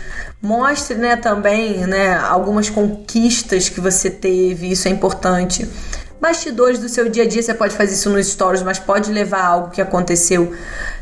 Mostre, 0.44 0.96
né, 0.96 1.16
também, 1.16 1.86
né, 1.86 2.18
algumas 2.18 2.68
conquistas 2.68 3.70
que 3.70 3.80
você 3.80 4.10
teve, 4.10 4.70
isso 4.70 4.86
é 4.86 4.90
importante. 4.90 5.66
Bastidores 6.20 6.78
do 6.78 6.88
seu 6.88 7.08
dia 7.08 7.24
a 7.24 7.26
dia, 7.26 7.42
você 7.42 7.54
pode 7.54 7.74
fazer 7.74 7.94
isso 7.94 8.10
nos 8.10 8.26
stories, 8.26 8.62
mas 8.62 8.78
pode 8.78 9.10
levar 9.10 9.42
algo 9.42 9.70
que 9.70 9.80
aconteceu 9.80 10.54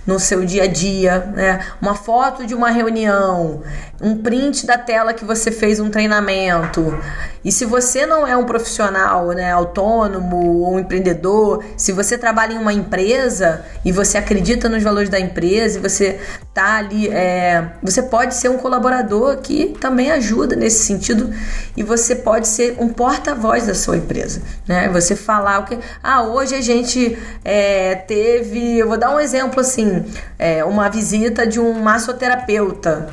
no 0.07 0.21
seu 0.21 0.45
dia 0.45 0.65
a 0.65 0.67
dia, 0.67 1.31
né? 1.35 1.61
Uma 1.81 1.95
foto 1.95 2.47
de 2.47 2.55
uma 2.55 2.71
reunião, 2.71 3.63
um 4.01 4.17
print 4.17 4.65
da 4.65 4.79
tela 4.79 5.13
que 5.13 5.25
você 5.25 5.51
fez 5.51 5.81
um 5.81 5.91
treinamento. 5.91 6.97
E 7.45 7.51
se 7.51 7.65
você 7.65 8.07
não 8.07 8.27
é 8.27 8.37
um 8.37 8.45
profissional, 8.45 9.29
né, 9.33 9.51
autônomo 9.51 10.61
ou 10.61 10.75
um 10.75 10.79
empreendedor, 10.79 11.65
se 11.77 11.93
você 11.93 12.17
trabalha 12.17 12.55
em 12.55 12.59
uma 12.59 12.73
empresa 12.73 13.65
e 13.85 13.91
você 13.91 14.17
acredita 14.17 14.69
nos 14.69 14.83
valores 14.83 15.09
da 15.09 15.19
empresa 15.19 15.79
e 15.79 15.81
você 15.81 16.21
tá 16.55 16.77
ali, 16.77 17.09
é, 17.09 17.73
você 17.83 18.03
pode 18.03 18.35
ser 18.35 18.49
um 18.49 18.59
colaborador 18.59 19.39
que 19.39 19.77
também 19.81 20.11
ajuda 20.11 20.55
nesse 20.55 20.85
sentido 20.85 21.33
e 21.77 21.83
você 21.83 22.15
pode 22.15 22.47
ser 22.47 22.77
um 22.79 22.89
porta-voz 22.89 23.67
da 23.67 23.75
sua 23.75 23.97
empresa, 23.97 24.43
né? 24.67 24.89
Você 24.91 25.17
falar 25.17 25.61
o 25.61 25.65
que, 25.65 25.79
ah, 26.03 26.23
hoje 26.23 26.55
a 26.55 26.61
gente 26.61 27.19
é, 27.45 27.95
teve, 27.95 28.79
eu 28.79 28.89
vou 28.89 28.97
dar 28.97 29.11
um 29.11 29.19
exemplo 29.19 29.61
assim, 29.61 30.05
é, 30.39 30.65
uma 30.65 30.89
visita 30.89 31.47
de 31.47 31.59
um 31.59 31.73
massoterapeuta 31.73 33.09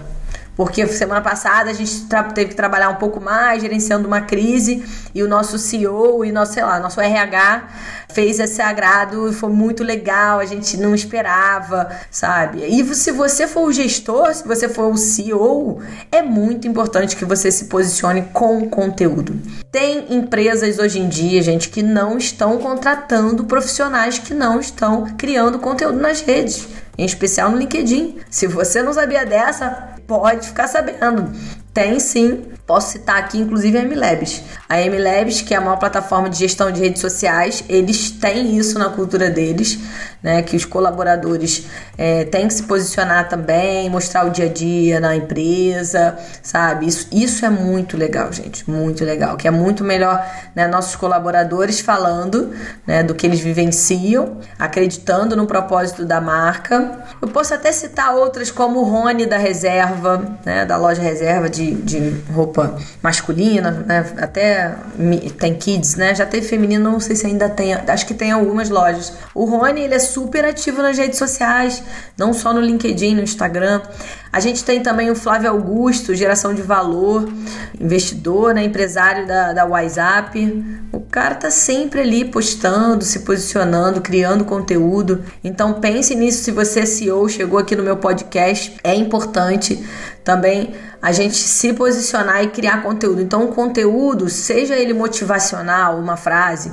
porque 0.59 0.85
semana 0.87 1.21
passada 1.21 1.69
a 1.69 1.73
gente 1.73 2.05
teve 2.35 2.49
que 2.49 2.55
trabalhar 2.55 2.89
um 2.89 2.95
pouco 2.95 3.21
mais, 3.21 3.61
gerenciando 3.61 4.05
uma 4.05 4.19
crise, 4.19 4.83
e 5.15 5.23
o 5.23 5.27
nosso 5.27 5.57
CEO 5.57 6.25
e 6.25 6.33
nosso, 6.33 6.51
sei 6.51 6.63
lá, 6.63 6.81
nosso 6.81 6.99
RH 6.99 7.69
fez 8.11 8.41
esse 8.41 8.61
agrado 8.61 9.29
e 9.29 9.33
foi 9.33 9.49
muito 9.51 9.85
legal, 9.85 10.37
a 10.37 10.45
gente 10.45 10.75
não 10.75 10.93
esperava, 10.93 11.89
sabe? 12.11 12.65
E 12.65 12.83
se 12.93 13.09
você 13.09 13.47
for 13.47 13.69
o 13.69 13.71
gestor, 13.71 14.33
se 14.33 14.45
você 14.45 14.67
for 14.67 14.91
o 14.91 14.97
CEO, 14.97 15.79
é 16.11 16.21
muito 16.21 16.67
importante 16.67 17.15
que 17.15 17.23
você 17.23 17.49
se 17.49 17.65
posicione 17.65 18.23
com 18.33 18.69
conteúdo. 18.69 19.39
Tem 19.71 20.13
empresas 20.13 20.77
hoje 20.77 20.99
em 20.99 21.07
dia, 21.07 21.41
gente, 21.41 21.69
que 21.69 21.81
não 21.81 22.17
estão 22.17 22.57
contratando 22.57 23.45
profissionais 23.45 24.19
que 24.19 24.33
não 24.33 24.59
estão 24.59 25.05
criando 25.17 25.57
conteúdo 25.57 26.01
nas 26.01 26.19
redes 26.19 26.67
em 26.99 27.05
especial 27.05 27.49
no 27.49 27.57
LinkedIn. 27.57 28.17
Se 28.29 28.45
você 28.45 28.83
não 28.83 28.91
sabia 28.91 29.25
dessa, 29.25 29.95
pode 30.09 30.47
ficar 30.47 30.67
sabendo. 30.67 31.31
Tem 31.71 31.99
sim, 31.99 32.45
posso 32.69 32.91
citar 32.91 33.17
aqui 33.17 33.39
inclusive 33.39 33.75
a 33.79 33.83
MLabs. 33.83 34.43
A 34.69 34.79
MLabs, 34.79 35.41
que 35.41 35.55
é 35.55 35.57
a 35.57 35.61
maior 35.61 35.77
plataforma 35.77 36.29
de 36.29 36.37
gestão 36.37 36.71
de 36.71 36.79
redes 36.79 37.01
sociais, 37.01 37.63
eles 37.67 38.11
têm 38.11 38.55
isso 38.55 38.77
na 38.77 38.89
cultura 38.89 39.27
deles, 39.27 39.79
né? 40.21 40.43
Que 40.43 40.55
os 40.55 40.65
colaboradores 40.65 41.65
é, 41.97 42.25
têm 42.25 42.47
que 42.47 42.53
se 42.53 42.61
posicionar 42.61 43.27
também, 43.27 43.89
mostrar 43.89 44.27
o 44.27 44.29
dia 44.29 44.45
a 44.45 44.49
dia 44.49 44.99
na 44.99 45.15
empresa, 45.15 46.15
sabe? 46.43 46.85
Isso, 46.85 47.07
isso 47.11 47.43
é 47.43 47.49
muito 47.49 47.97
legal, 47.97 48.31
gente, 48.31 48.69
muito 48.69 49.03
legal. 49.03 49.35
Que 49.35 49.47
é 49.47 49.51
muito 49.51 49.83
melhor, 49.83 50.23
né? 50.55 50.67
Nossos 50.67 50.95
colaboradores 50.95 51.79
falando, 51.79 52.53
né? 52.85 53.01
Do 53.01 53.15
que 53.15 53.25
eles 53.25 53.39
vivenciam, 53.39 54.37
acreditando 54.59 55.35
no 55.35 55.47
propósito 55.47 56.05
da 56.05 56.21
marca. 56.21 57.03
Eu 57.19 57.29
posso 57.29 57.51
até 57.51 57.71
citar 57.71 58.13
outras 58.13 58.51
como 58.51 58.81
o 58.81 58.83
Rony 58.83 59.25
da 59.25 59.37
Reserva, 59.37 60.37
né? 60.45 60.65
Da 60.65 60.77
loja 60.77 61.01
Reserva 61.01 61.49
de, 61.49 61.73
de 61.73 62.21
roupa 62.59 62.77
masculina, 63.01 63.71
né? 63.71 64.05
Até 64.17 64.75
tem 65.39 65.55
kids, 65.55 65.95
né? 65.95 66.13
Já 66.13 66.25
teve 66.25 66.45
feminino, 66.47 66.91
não 66.91 66.99
sei 66.99 67.15
se 67.15 67.25
ainda 67.25 67.49
tem, 67.49 67.73
acho 67.73 68.05
que 68.05 68.13
tem 68.13 68.31
algumas 68.31 68.69
lojas. 68.69 69.13
O 69.33 69.45
Rony, 69.45 69.81
ele 69.81 69.93
é 69.93 69.99
super 69.99 70.45
ativo 70.45 70.81
nas 70.81 70.97
redes 70.97 71.17
sociais, 71.17 71.81
não 72.17 72.33
só 72.33 72.53
no 72.53 72.61
LinkedIn, 72.61 73.15
no 73.15 73.21
Instagram. 73.21 73.81
A 74.31 74.39
gente 74.39 74.63
tem 74.63 74.81
também 74.81 75.09
o 75.09 75.15
Flávio 75.15 75.49
Augusto, 75.49 76.13
geração 76.13 76.53
de 76.53 76.61
valor, 76.61 77.27
investidor, 77.79 78.53
né, 78.53 78.63
empresário 78.63 79.25
da, 79.25 79.53
da 79.53 79.65
WhatsApp. 79.65 80.63
O 80.91 80.99
cara 81.01 81.35
tá 81.35 81.49
sempre 81.49 82.01
ali 82.01 82.25
postando, 82.25 83.03
se 83.03 83.19
posicionando, 83.19 84.01
criando 84.01 84.45
conteúdo. 84.45 85.23
Então 85.43 85.73
pense 85.73 86.13
nisso 86.13 86.43
se 86.43 86.51
você 86.51 86.81
é 86.81 86.85
CEO, 86.85 87.27
chegou 87.27 87.57
aqui 87.57 87.75
no 87.75 87.83
meu 87.83 87.97
podcast, 87.97 88.77
é 88.83 88.93
importante 88.93 89.83
também 90.23 90.73
a 91.01 91.11
gente 91.11 91.35
se 91.35 91.73
posicionar 91.73 92.43
e 92.43 92.49
criar 92.49 92.83
conteúdo. 92.83 93.21
Então, 93.21 93.45
o 93.45 93.47
conteúdo, 93.47 94.29
seja 94.29 94.75
ele 94.75 94.93
motivacional, 94.93 95.97
uma 95.97 96.17
frase, 96.17 96.71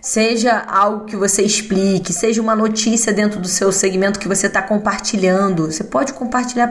seja 0.00 0.64
algo 0.66 1.04
que 1.04 1.14
você 1.14 1.42
explique, 1.42 2.12
seja 2.12 2.40
uma 2.40 2.56
notícia 2.56 3.12
dentro 3.12 3.38
do 3.38 3.48
seu 3.48 3.70
segmento 3.70 4.18
que 4.18 4.26
você 4.26 4.46
está 4.46 4.62
compartilhando. 4.62 5.70
Você 5.70 5.84
pode 5.84 6.14
compartilhar 6.14 6.68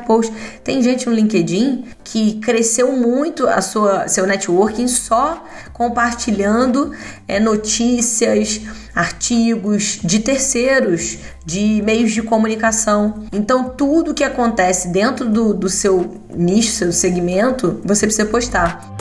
Tem 0.63 0.81
gente 0.81 1.07
no 1.07 1.13
LinkedIn 1.13 1.85
que 2.03 2.39
cresceu 2.39 2.91
muito 2.91 3.47
a 3.47 3.61
sua 3.61 4.07
seu 4.07 4.25
networking 4.25 4.87
só 4.87 5.43
compartilhando 5.73 6.91
é, 7.27 7.39
notícias, 7.39 8.61
artigos 8.93 9.99
de 10.03 10.19
terceiros, 10.19 11.17
de 11.45 11.81
meios 11.83 12.11
de 12.11 12.21
comunicação. 12.21 13.25
Então, 13.31 13.69
tudo 13.69 14.13
que 14.13 14.23
acontece 14.23 14.87
dentro 14.87 15.29
do, 15.29 15.53
do 15.53 15.69
seu 15.69 16.21
nicho, 16.33 16.71
seu 16.71 16.91
segmento, 16.91 17.81
você 17.83 18.05
precisa 18.05 18.27
postar. 18.27 18.95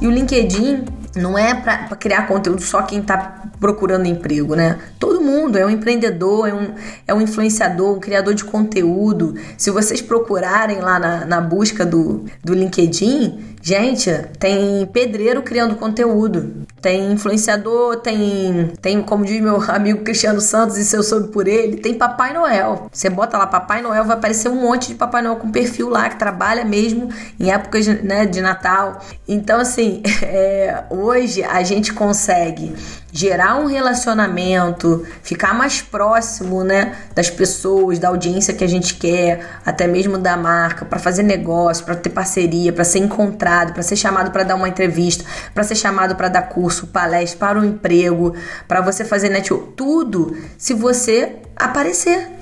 E 0.00 0.06
o 0.06 0.10
LinkedIn 0.10 0.84
não 1.16 1.36
é 1.36 1.54
para 1.54 1.96
criar 1.96 2.26
conteúdo 2.26 2.62
só 2.62 2.82
quem 2.82 3.00
está 3.00 3.42
procurando 3.58 4.06
emprego, 4.06 4.54
né? 4.54 4.78
Todo 4.98 5.20
mundo 5.20 5.56
é 5.58 5.64
um 5.64 5.70
empreendedor, 5.70 6.48
é 6.48 6.54
um, 6.54 6.74
é 7.06 7.14
um 7.14 7.20
influenciador, 7.20 7.96
um 7.96 8.00
criador 8.00 8.34
de 8.34 8.44
conteúdo. 8.44 9.34
Se 9.56 9.70
vocês 9.70 10.02
procurarem 10.02 10.78
lá 10.80 10.98
na, 10.98 11.24
na 11.24 11.40
busca 11.40 11.84
do, 11.84 12.24
do 12.44 12.54
LinkedIn, 12.54 13.56
gente, 13.62 14.10
tem 14.38 14.86
pedreiro 14.86 15.42
criando 15.42 15.74
conteúdo, 15.76 16.66
tem 16.80 17.12
influenciador, 17.12 17.96
tem, 17.96 18.72
tem 18.80 19.02
como 19.02 19.24
diz 19.24 19.40
meu 19.40 19.60
amigo 19.68 20.04
Cristiano 20.04 20.40
Santos, 20.40 20.76
e 20.76 20.84
se 20.84 20.96
eu 20.96 21.02
soube 21.02 21.28
por 21.28 21.48
ele, 21.48 21.78
tem 21.78 21.94
Papai 21.94 22.32
Noel. 22.32 22.88
Você 22.92 23.08
bota 23.08 23.38
lá 23.38 23.46
Papai 23.46 23.82
Noel, 23.82 24.04
vai 24.04 24.16
aparecer 24.16 24.48
um 24.48 24.60
monte 24.60 24.88
de 24.88 24.94
Papai 24.94 25.22
Noel 25.22 25.36
com 25.36 25.50
perfil 25.50 25.88
lá 25.88 26.08
que 26.08 26.16
trabalha 26.16 26.64
mesmo 26.64 27.08
em 27.40 27.50
épocas 27.50 27.86
né, 27.86 28.26
de 28.26 28.40
Natal. 28.40 29.00
Então, 29.26 29.60
assim, 29.60 30.02
é, 30.22 30.84
hoje 31.06 31.42
a 31.44 31.62
gente 31.62 31.92
consegue 31.92 32.74
gerar 33.12 33.56
um 33.56 33.66
relacionamento, 33.66 35.06
ficar 35.22 35.54
mais 35.54 35.80
próximo, 35.80 36.62
né, 36.62 36.94
das 37.14 37.30
pessoas, 37.30 37.98
da 37.98 38.08
audiência 38.08 38.52
que 38.52 38.64
a 38.64 38.68
gente 38.68 38.94
quer, 38.96 39.60
até 39.64 39.86
mesmo 39.86 40.18
da 40.18 40.36
marca, 40.36 40.84
para 40.84 40.98
fazer 40.98 41.22
negócio, 41.22 41.84
para 41.84 41.94
ter 41.94 42.10
parceria, 42.10 42.72
para 42.72 42.84
ser 42.84 42.98
encontrado, 42.98 43.72
para 43.72 43.82
ser 43.82 43.96
chamado 43.96 44.30
para 44.30 44.42
dar 44.42 44.56
uma 44.56 44.68
entrevista, 44.68 45.24
para 45.54 45.64
ser 45.64 45.76
chamado 45.76 46.16
para 46.16 46.28
dar 46.28 46.42
curso, 46.42 46.88
palestra, 46.88 47.38
para 47.38 47.58
um 47.58 47.64
emprego, 47.64 48.34
para 48.68 48.80
você 48.80 49.04
fazer 49.04 49.28
network, 49.28 49.72
tudo, 49.76 50.36
se 50.58 50.74
você 50.74 51.36
aparecer. 51.56 52.36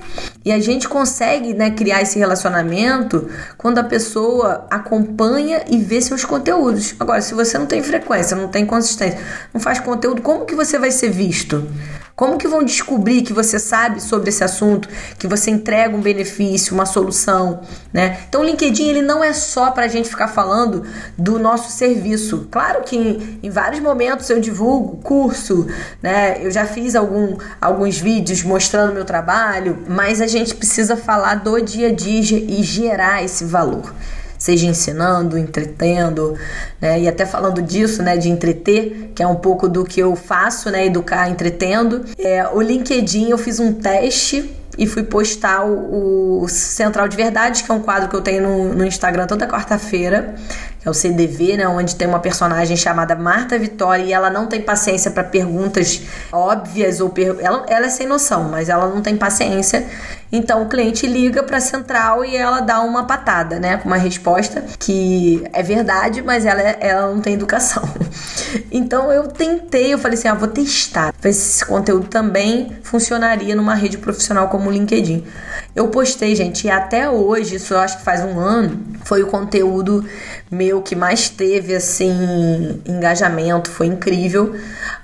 E 0.44 0.52
a 0.52 0.60
gente 0.60 0.88
consegue 0.88 1.54
né, 1.54 1.70
criar 1.70 2.02
esse 2.02 2.18
relacionamento 2.18 3.28
quando 3.56 3.78
a 3.78 3.84
pessoa 3.84 4.66
acompanha 4.70 5.64
e 5.68 5.78
vê 5.78 6.00
seus 6.00 6.24
conteúdos. 6.24 6.94
Agora, 7.00 7.20
se 7.22 7.34
você 7.34 7.58
não 7.58 7.66
tem 7.66 7.82
frequência, 7.82 8.36
não 8.36 8.48
tem 8.48 8.66
consistência, 8.66 9.18
não 9.52 9.60
faz 9.60 9.80
conteúdo, 9.80 10.20
como 10.22 10.44
que 10.44 10.54
você 10.54 10.78
vai 10.78 10.90
ser 10.90 11.10
visto? 11.10 11.66
Como 12.16 12.38
que 12.38 12.46
vão 12.46 12.62
descobrir 12.62 13.22
que 13.22 13.32
você 13.32 13.58
sabe 13.58 14.00
sobre 14.00 14.28
esse 14.28 14.44
assunto, 14.44 14.88
que 15.18 15.26
você 15.26 15.50
entrega 15.50 15.96
um 15.96 16.00
benefício, 16.00 16.72
uma 16.72 16.86
solução, 16.86 17.62
né? 17.92 18.20
Então 18.28 18.40
o 18.40 18.44
LinkedIn 18.44 18.88
ele 18.88 19.02
não 19.02 19.22
é 19.22 19.32
só 19.32 19.72
para 19.72 19.86
a 19.86 19.88
gente 19.88 20.08
ficar 20.08 20.28
falando 20.28 20.84
do 21.18 21.40
nosso 21.40 21.72
serviço. 21.72 22.46
Claro 22.52 22.82
que 22.84 22.96
em, 22.96 23.40
em, 23.42 23.50
vários 23.50 23.80
momentos 23.80 24.30
eu 24.30 24.38
divulgo 24.38 24.98
curso, 24.98 25.66
né? 26.00 26.38
Eu 26.40 26.52
já 26.52 26.64
fiz 26.66 26.94
algum, 26.94 27.36
alguns 27.60 27.98
vídeos 27.98 28.44
mostrando 28.44 28.94
meu 28.94 29.04
trabalho, 29.04 29.82
mas 29.88 30.20
a 30.20 30.28
gente 30.28 30.54
precisa 30.54 30.96
falar 30.96 31.34
do 31.36 31.60
dia 31.60 31.88
a 31.88 31.92
dia 31.92 32.38
e 32.38 32.62
gerar 32.62 33.24
esse 33.24 33.44
valor 33.44 33.92
seja 34.44 34.66
ensinando, 34.66 35.38
entretendo, 35.38 36.34
né? 36.78 37.00
E 37.00 37.08
até 37.08 37.24
falando 37.24 37.62
disso, 37.62 38.02
né, 38.02 38.14
de 38.18 38.28
entreter, 38.28 39.10
que 39.14 39.22
é 39.22 39.26
um 39.26 39.36
pouco 39.36 39.66
do 39.70 39.84
que 39.84 39.98
eu 40.00 40.14
faço, 40.14 40.70
né, 40.70 40.84
educar 40.84 41.30
entretendo. 41.30 42.04
É, 42.18 42.46
o 42.48 42.60
LinkedIn 42.60 43.30
eu 43.30 43.38
fiz 43.38 43.58
um 43.58 43.72
teste 43.72 44.54
e 44.76 44.86
fui 44.86 45.02
postar 45.02 45.64
o, 45.64 46.42
o, 46.42 46.48
Central 46.48 47.08
de 47.08 47.16
Verdade, 47.16 47.64
que 47.64 47.70
é 47.70 47.74
um 47.74 47.80
quadro 47.80 48.10
que 48.10 48.16
eu 48.16 48.20
tenho 48.20 48.42
no, 48.42 48.74
no 48.74 48.84
Instagram 48.84 49.26
toda 49.26 49.46
quarta-feira, 49.46 50.34
que 50.78 50.86
é 50.86 50.90
o 50.90 50.92
CDV, 50.92 51.56
né, 51.56 51.66
onde 51.66 51.96
tem 51.96 52.06
uma 52.06 52.18
personagem 52.18 52.76
chamada 52.76 53.14
Marta 53.14 53.58
Vitória 53.58 54.02
e 54.02 54.12
ela 54.12 54.28
não 54.28 54.46
tem 54.46 54.60
paciência 54.60 55.10
para 55.10 55.24
perguntas 55.24 56.02
óbvias 56.30 57.00
ou 57.00 57.08
per... 57.08 57.36
ela, 57.40 57.64
ela 57.66 57.86
é 57.86 57.88
sem 57.88 58.06
noção, 58.06 58.44
mas 58.50 58.68
ela 58.68 58.88
não 58.88 59.00
tem 59.00 59.16
paciência. 59.16 59.86
Então 60.36 60.64
o 60.64 60.68
cliente 60.68 61.06
liga 61.06 61.44
para 61.44 61.58
a 61.58 61.60
central 61.60 62.24
e 62.24 62.36
ela 62.36 62.58
dá 62.58 62.80
uma 62.80 63.04
patada, 63.04 63.60
né, 63.60 63.76
com 63.76 63.86
uma 63.86 63.96
resposta 63.96 64.64
que 64.80 65.44
é 65.52 65.62
verdade, 65.62 66.22
mas 66.22 66.44
ela, 66.44 66.60
é, 66.60 66.76
ela 66.80 67.14
não 67.14 67.20
tem 67.20 67.34
educação. 67.34 67.84
Então 68.70 69.10
eu 69.10 69.26
tentei, 69.26 69.92
eu 69.92 69.98
falei 69.98 70.16
assim, 70.16 70.28
ah, 70.28 70.34
vou 70.34 70.46
testar, 70.46 71.12
ver 71.20 71.32
se 71.32 71.56
esse 71.56 71.64
conteúdo 71.64 72.06
também 72.06 72.76
funcionaria 72.82 73.54
numa 73.54 73.74
rede 73.74 73.98
profissional 73.98 74.48
como 74.48 74.68
o 74.68 74.72
LinkedIn. 74.72 75.24
Eu 75.74 75.88
postei, 75.88 76.36
gente, 76.36 76.66
e 76.68 76.70
até 76.70 77.10
hoje, 77.10 77.56
isso 77.56 77.74
eu 77.74 77.78
acho 77.78 77.98
que 77.98 78.04
faz 78.04 78.20
um 78.20 78.38
ano, 78.38 78.80
foi 79.04 79.24
o 79.24 79.26
conteúdo 79.26 80.04
meu 80.54 80.80
que 80.80 80.94
mais 80.94 81.28
teve 81.28 81.74
assim 81.74 82.80
engajamento, 82.86 83.70
foi 83.70 83.86
incrível, 83.86 84.54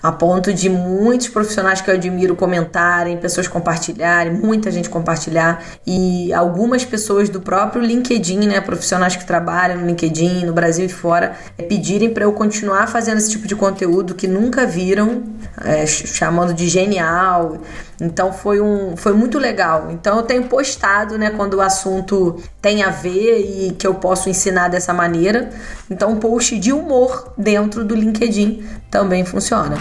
a 0.03 0.11
ponto 0.11 0.53
de 0.53 0.69
muitos 0.69 1.29
profissionais 1.29 1.81
que 1.81 1.91
eu 1.91 1.95
admiro 1.95 2.35
comentarem, 2.35 3.17
pessoas 3.17 3.47
compartilharem, 3.49 4.33
muita 4.33 4.71
gente 4.71 4.89
compartilhar 4.89 5.63
e 5.87 6.33
algumas 6.33 6.85
pessoas 6.85 7.29
do 7.29 7.41
próprio 7.41 7.83
LinkedIn, 7.83 8.47
né, 8.47 8.61
profissionais 8.61 9.17
que 9.17 9.27
trabalham 9.27 9.79
no 9.79 9.87
LinkedIn, 9.87 10.45
no 10.45 10.53
Brasil 10.53 10.87
e 10.87 10.89
fora, 10.89 11.37
é, 11.59 11.63
pedirem 11.63 12.11
para 12.11 12.25
eu 12.25 12.33
continuar 12.33 12.87
fazendo 12.87 13.19
esse 13.19 13.31
tipo 13.31 13.47
de 13.47 13.55
conteúdo 13.55 14.15
que 14.15 14.27
nunca 14.27 14.67
viram, 14.67 15.23
é, 15.65 15.87
chamando 15.87 16.55
de 16.55 16.69
genial. 16.69 17.59
Então 18.01 18.33
foi 18.33 18.61
um 18.61 18.97
foi 18.97 19.13
muito 19.13 19.39
legal. 19.39 19.89
Então 19.91 20.17
eu 20.17 20.23
tenho 20.23 20.45
postado, 20.45 21.19
né, 21.19 21.31
quando 21.31 21.55
o 21.55 21.61
assunto 21.61 22.41
tem 22.61 22.83
a 22.83 22.91
ver 22.91 23.39
e 23.39 23.73
que 23.73 23.87
eu 23.87 23.95
posso 23.95 24.29
ensinar 24.29 24.69
dessa 24.69 24.93
maneira. 24.93 25.40
Então 25.91 26.13
um 26.13 26.17
post 26.17 26.59
de 26.59 26.73
humor 26.73 27.33
dentro 27.37 27.85
do 27.85 27.95
LinkedIn 27.95 28.65
também 28.91 29.25
funciona. 29.25 29.77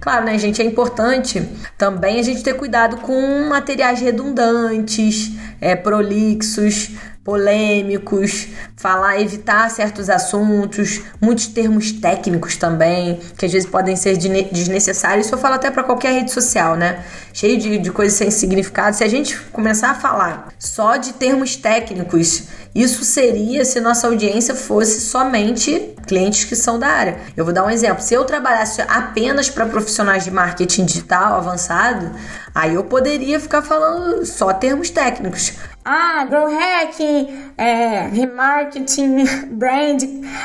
Claro, 0.00 0.24
né, 0.24 0.38
gente? 0.38 0.62
É 0.62 0.64
importante 0.64 1.46
também 1.76 2.18
a 2.18 2.22
gente 2.22 2.42
ter 2.42 2.54
cuidado 2.54 2.96
com 2.98 3.46
materiais 3.48 4.00
redundantes, 4.00 5.32
é, 5.60 5.76
prolixos, 5.76 6.92
polêmicos, 7.28 8.48
falar, 8.74 9.20
evitar 9.20 9.70
certos 9.70 10.08
assuntos, 10.08 11.02
muitos 11.20 11.46
termos 11.48 11.92
técnicos 11.92 12.56
também, 12.56 13.20
que 13.36 13.44
às 13.44 13.52
vezes 13.52 13.68
podem 13.68 13.96
ser 13.96 14.16
desnecessários. 14.16 15.26
Isso 15.26 15.34
eu 15.34 15.38
falo 15.38 15.56
até 15.56 15.70
para 15.70 15.82
qualquer 15.82 16.14
rede 16.14 16.32
social, 16.32 16.74
né? 16.74 17.04
Cheio 17.34 17.58
de, 17.58 17.76
de 17.76 17.90
coisas 17.90 18.16
sem 18.16 18.30
significado. 18.30 18.96
Se 18.96 19.04
a 19.04 19.08
gente 19.08 19.38
começar 19.52 19.90
a 19.90 19.94
falar 19.94 20.48
só 20.58 20.96
de 20.96 21.12
termos 21.12 21.54
técnicos, 21.54 22.44
isso 22.78 23.04
seria 23.04 23.64
se 23.64 23.80
nossa 23.80 24.06
audiência 24.06 24.54
fosse 24.54 25.00
somente 25.00 25.94
clientes 26.06 26.44
que 26.44 26.54
são 26.54 26.78
da 26.78 26.86
área. 26.86 27.18
Eu 27.36 27.44
vou 27.44 27.52
dar 27.52 27.64
um 27.64 27.70
exemplo. 27.70 28.02
Se 28.02 28.14
eu 28.14 28.24
trabalhasse 28.24 28.80
apenas 28.82 29.50
para 29.50 29.66
profissionais 29.66 30.24
de 30.24 30.30
marketing 30.30 30.84
digital 30.84 31.34
avançado, 31.34 32.10
aí 32.54 32.74
eu 32.74 32.84
poderia 32.84 33.40
ficar 33.40 33.62
falando 33.62 34.24
só 34.24 34.52
termos 34.52 34.90
técnicos. 34.90 35.52
Ah, 35.84 36.26
grow 36.28 36.46
hacking, 36.46 37.52
é, 37.56 38.08
remarketing, 38.12 39.24
brand, 39.56 40.02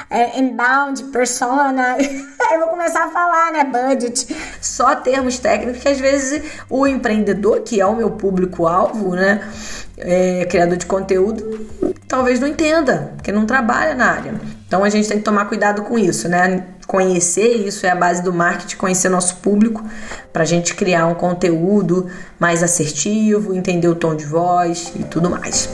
é, 0.09 0.39
inbound, 0.39 1.03
persona. 1.11 1.95
Aí 1.95 2.23
eu 2.53 2.59
vou 2.59 2.69
começar 2.69 3.05
a 3.05 3.09
falar, 3.09 3.51
né? 3.51 3.63
Budget. 3.65 4.33
Só 4.61 4.95
termos 4.95 5.39
técnicos 5.39 5.81
que 5.81 5.89
às 5.89 5.99
vezes 5.99 6.43
o 6.69 6.87
empreendedor, 6.87 7.61
que 7.61 7.81
é 7.81 7.85
o 7.85 7.95
meu 7.95 8.11
público-alvo, 8.11 9.15
né? 9.15 9.41
É, 9.97 10.45
criador 10.45 10.77
de 10.77 10.88
conteúdo, 10.88 11.67
talvez 12.07 12.39
não 12.39 12.47
entenda, 12.47 13.13
porque 13.15 13.31
não 13.31 13.45
trabalha 13.45 13.93
na 13.93 14.07
área. 14.07 14.33
Então 14.67 14.83
a 14.83 14.89
gente 14.89 15.07
tem 15.07 15.19
que 15.19 15.23
tomar 15.23 15.45
cuidado 15.45 15.83
com 15.83 16.00
isso, 16.00 16.27
né? 16.27 16.65
Conhecer 16.88 17.67
isso 17.67 17.85
é 17.85 17.89
a 17.89 17.95
base 17.95 18.23
do 18.23 18.33
marketing, 18.33 18.75
conhecer 18.75 19.09
nosso 19.09 19.38
público, 19.38 19.83
para 20.31 20.43
a 20.43 20.45
gente 20.45 20.73
criar 20.73 21.05
um 21.05 21.13
conteúdo 21.13 22.07
mais 22.39 22.63
assertivo, 22.63 23.53
entender 23.53 23.88
o 23.88 23.95
tom 23.95 24.15
de 24.15 24.25
voz 24.25 24.91
e 24.95 25.03
tudo 25.03 25.29
mais. 25.29 25.69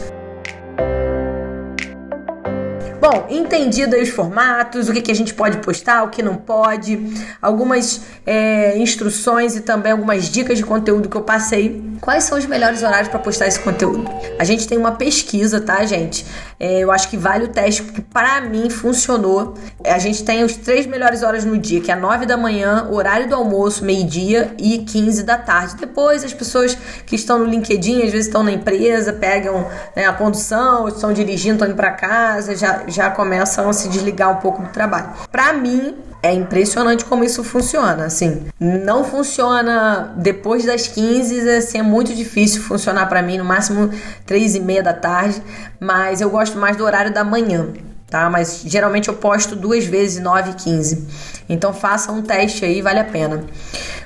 Bom, 3.12 3.26
entendido 3.28 3.96
aí 3.96 4.04
os 4.04 4.10
formatos, 4.10 4.88
o 4.88 4.94
que, 4.94 5.02
que 5.02 5.12
a 5.12 5.16
gente 5.16 5.34
pode 5.34 5.58
postar, 5.58 6.04
o 6.04 6.10
que 6.10 6.22
não 6.22 6.36
pode, 6.36 7.12
algumas 7.42 8.02
é, 8.24 8.78
instruções 8.78 9.56
e 9.56 9.62
também 9.62 9.92
algumas 9.92 10.30
dicas 10.30 10.60
de 10.60 10.64
conteúdo 10.64 11.10
que 11.10 11.18
eu 11.18 11.24
passei. 11.24 11.84
Quais 12.00 12.26
são 12.26 12.38
os 12.38 12.46
melhores 12.46 12.84
horários 12.84 13.08
para 13.08 13.18
postar 13.18 13.48
esse 13.48 13.60
conteúdo? 13.62 14.08
A 14.38 14.44
gente 14.44 14.68
tem 14.68 14.78
uma 14.78 14.92
pesquisa, 14.92 15.60
tá, 15.60 15.84
gente? 15.86 16.24
É, 16.60 16.82
eu 16.82 16.92
acho 16.92 17.10
que 17.10 17.18
vale 17.18 17.46
o 17.46 17.48
teste, 17.48 17.82
porque 17.82 18.00
para 18.02 18.42
mim 18.42 18.70
funcionou. 18.70 19.56
A 19.84 19.98
gente 19.98 20.24
tem 20.24 20.44
os 20.44 20.56
três 20.56 20.86
melhores 20.86 21.24
horas 21.24 21.44
no 21.44 21.58
dia, 21.58 21.82
que 21.82 21.92
é 21.92 21.96
9 21.96 22.28
da 22.28 22.38
manhã, 22.38 22.88
horário 22.92 23.28
do 23.28 23.34
almoço, 23.34 23.84
meio-dia 23.84 24.54
e 24.60 24.78
15 24.80 25.24
da 25.24 25.38
tarde. 25.38 25.78
Depois, 25.78 26.24
as 26.24 26.34
pessoas 26.34 26.78
que 27.08 27.16
estão 27.16 27.40
no 27.40 27.46
LinkedIn, 27.46 28.04
às 28.04 28.12
vezes 28.12 28.28
estão 28.28 28.44
na 28.44 28.52
empresa, 28.52 29.14
pegam 29.14 29.68
né, 29.96 30.06
a 30.06 30.14
condução, 30.14 30.88
estão 30.88 31.12
dirigindo, 31.12 31.56
estão 31.56 31.68
indo 31.68 31.76
para 31.76 31.92
casa, 31.92 32.56
já, 32.56 32.84
já 32.88 32.99
começam 33.12 33.70
a 33.70 33.74
se 33.74 33.88
desligar 33.88 34.32
um 34.32 34.38
pouco 34.38 34.64
do 34.64 34.70
trabalho. 34.70 35.10
Para 35.32 35.54
mim, 35.54 35.96
é 36.22 36.34
impressionante 36.34 37.06
como 37.06 37.24
isso 37.24 37.44
funciona, 37.44 38.06
assim. 38.06 38.48
Não 38.60 39.04
funciona 39.04 40.14
depois 40.18 40.66
das 40.66 40.88
15, 40.88 41.50
assim, 41.50 41.78
é 41.78 41.84
muito 41.84 42.14
difícil 42.14 42.62
funcionar 42.62 43.06
para 43.08 43.22
mim, 43.22 43.38
no 43.38 43.46
máximo 43.46 43.90
3 44.26 44.56
e 44.56 44.60
meia 44.60 44.84
da 44.84 44.94
tarde, 44.94 45.42
mas 45.80 46.20
eu 46.20 46.30
gosto 46.30 46.58
mais 46.58 46.76
do 46.76 46.84
horário 46.84 47.14
da 47.14 47.24
manhã, 47.24 47.68
tá? 48.10 48.30
Mas 48.30 48.64
geralmente 48.66 49.08
eu 49.08 49.14
posto 49.14 49.56
duas 49.56 49.86
vezes 49.86 50.22
9 50.22 50.52
e 50.52 50.54
15. 50.56 51.08
Então 51.48 51.74
faça 51.74 52.12
um 52.12 52.22
teste 52.22 52.66
aí, 52.66 52.82
vale 52.82 53.00
a 53.00 53.06
pena. 53.06 53.44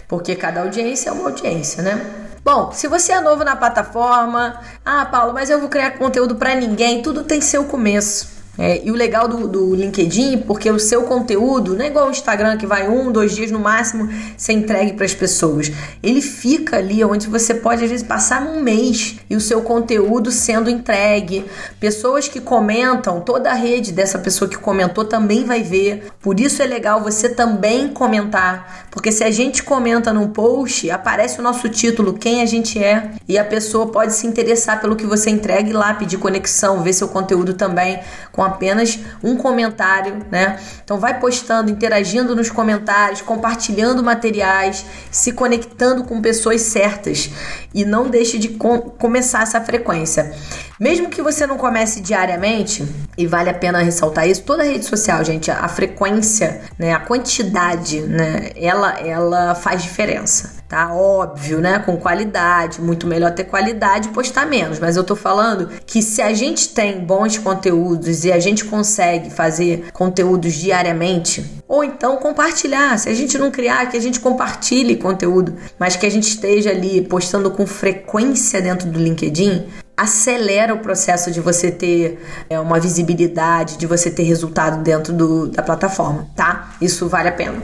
Porque 0.08 0.36
cada 0.36 0.62
audiência 0.62 1.10
é 1.10 1.14
uma 1.14 1.30
audiência, 1.30 1.82
né? 1.82 2.00
Bom, 2.44 2.74
se 2.74 2.88
você 2.88 3.14
é 3.14 3.22
novo 3.22 3.44
na 3.46 3.56
plataforma, 3.56 4.60
ah, 4.86 5.06
Paulo, 5.06 5.34
mas 5.34 5.50
eu 5.50 5.62
vou 5.62 5.70
criar 5.70 5.92
conteúdo 5.92 6.36
para 6.36 6.54
ninguém, 6.54 7.02
tudo 7.02 7.24
tem 7.24 7.40
seu 7.40 7.64
começo. 7.64 8.33
É, 8.58 8.86
e 8.86 8.92
o 8.92 8.96
legal 8.96 9.28
do, 9.28 9.48
do, 9.48 9.74
LinkedIn, 9.74 10.40
porque 10.40 10.70
o 10.70 10.80
seu 10.80 11.04
conteúdo 11.04 11.76
não 11.76 11.84
é 11.84 11.88
igual 11.88 12.08
o 12.08 12.12
Instagram 12.12 12.56
que 12.56 12.68
vai 12.68 12.88
um, 12.88 13.12
dois 13.12 13.36
dias 13.36 13.50
no 13.50 13.60
máximo 13.60 14.08
ser 14.38 14.54
entregue 14.54 14.94
para 14.94 15.06
as 15.06 15.14
pessoas. 15.14 15.72
Ele 16.04 16.22
fica 16.22 16.78
ali 16.78 17.04
onde 17.04 17.28
você 17.28 17.56
pode 17.56 17.84
às 17.84 17.90
vezes 17.90 18.06
passar 18.06 18.44
um 18.44 18.62
mês 18.62 19.18
e 19.28 19.36
o 19.36 19.42
seu 19.42 19.62
conteúdo 19.62 20.32
sendo 20.32 20.70
entregue. 20.70 21.46
Pessoas 21.80 22.28
que 22.28 22.40
comentam, 22.40 23.22
toda 23.22 23.50
a 23.50 23.56
rede 23.56 23.92
dessa 23.92 24.20
pessoa 24.20 24.48
que 24.48 24.58
comentou 24.58 25.04
também 25.04 25.46
vai 25.46 25.64
ver. 25.64 26.12
Por 26.22 26.40
isso 26.40 26.62
é 26.62 26.68
legal 26.68 27.02
você 27.02 27.30
também 27.30 27.88
comentar, 27.88 28.88
porque 28.92 29.12
se 29.12 29.24
a 29.24 29.32
gente 29.32 29.64
comenta 29.64 30.14
num 30.14 30.28
post, 30.28 30.92
aparece 30.92 31.40
o 31.40 31.44
nosso 31.44 31.68
título, 31.70 32.14
quem 32.14 32.44
a 32.44 32.46
gente 32.46 32.82
é, 32.82 33.12
e 33.28 33.36
a 33.36 33.44
pessoa 33.44 33.88
pode 33.88 34.14
se 34.14 34.28
interessar 34.28 34.80
pelo 34.80 34.96
que 34.96 35.08
você 35.08 35.32
entrega 35.32 35.68
e 35.68 35.74
lá 35.74 35.94
pedir 35.96 36.18
conexão, 36.18 36.84
ver 36.84 36.94
seu 36.94 37.08
conteúdo 37.08 37.56
também 37.56 38.00
com 38.32 38.43
com 38.44 38.46
apenas 38.46 39.00
um 39.24 39.38
comentário, 39.38 40.26
né? 40.30 40.60
Então 40.84 41.00
vai 41.00 41.20
postando, 41.20 41.72
interagindo 41.72 42.36
nos 42.36 42.50
comentários, 42.50 43.22
compartilhando 43.22 44.04
materiais, 44.04 44.86
se 45.10 45.32
conectando 45.32 46.04
com 46.04 46.22
pessoas 46.22 46.62
certas 46.62 47.30
e 47.74 47.86
não 47.86 48.10
deixe 48.10 48.38
de 48.38 48.50
com 48.50 48.80
começar 48.80 49.44
essa 49.44 49.62
frequência. 49.62 50.34
Mesmo 50.80 51.10
que 51.10 51.22
você 51.22 51.46
não 51.46 51.58
comece 51.58 52.02
diariamente, 52.02 52.86
e 53.18 53.28
vale 53.28 53.50
a 53.50 53.54
pena 53.54 53.80
ressaltar 53.80 54.28
isso, 54.28 54.44
toda 54.44 54.64
rede 54.64 54.86
social, 54.86 55.24
gente, 55.24 55.52
a 55.52 55.68
frequência, 55.68 56.62
né, 56.78 56.94
a 56.94 57.00
quantidade, 57.00 58.02
né, 58.02 58.50
ela 58.56 59.00
ela 59.00 59.56
faz 59.56 59.84
diferença 59.84 60.64
tá? 60.74 60.92
Óbvio, 60.92 61.62
né? 61.62 61.78
Com 61.78 61.98
qualidade, 61.98 62.82
muito 62.82 63.06
melhor 63.06 63.32
ter 63.32 63.44
qualidade 63.44 64.10
e 64.10 64.12
postar 64.12 64.48
menos. 64.48 64.80
Mas 64.80 64.98
eu 64.98 65.04
tô 65.04 65.16
falando 65.16 65.70
que 65.86 66.02
se 66.02 66.20
a 66.20 66.34
gente 66.34 66.70
tem 66.70 67.00
bons 67.00 67.38
conteúdos 67.38 68.26
e 68.26 68.32
a 68.32 68.40
gente 68.40 68.66
consegue 68.66 69.30
fazer 69.30 69.92
conteúdos 69.94 70.56
diariamente, 70.56 71.46
ou 71.68 71.84
então 71.84 72.18
compartilhar. 72.18 72.98
Se 72.98 73.08
a 73.08 73.14
gente 73.14 73.38
não 73.38 73.52
criar, 73.52 73.86
que 73.86 73.98
a 73.98 74.02
gente 74.02 74.20
compartilhe 74.20 74.96
conteúdo, 74.96 75.54
mas 75.78 75.96
que 75.96 76.08
a 76.08 76.10
gente 76.10 76.28
esteja 76.28 76.72
ali 76.72 77.02
postando 77.02 77.52
com 77.52 77.68
frequência 77.68 78.60
dentro 78.60 78.90
do 78.90 78.98
LinkedIn, 78.98 79.68
acelera 79.96 80.74
o 80.74 80.80
processo 80.80 81.32
de 81.32 81.40
você 81.40 81.72
ter 81.72 82.20
é, 82.50 82.60
uma 82.60 82.80
visibilidade, 82.80 83.78
de 83.78 83.86
você 83.86 84.10
ter 84.10 84.24
resultado 84.24 84.84
dentro 84.84 85.14
do, 85.14 85.48
da 85.48 85.62
plataforma, 85.62 86.28
tá? 86.36 86.74
Isso 86.82 87.08
vale 87.08 87.30
a 87.30 87.32
pena. 87.32 87.62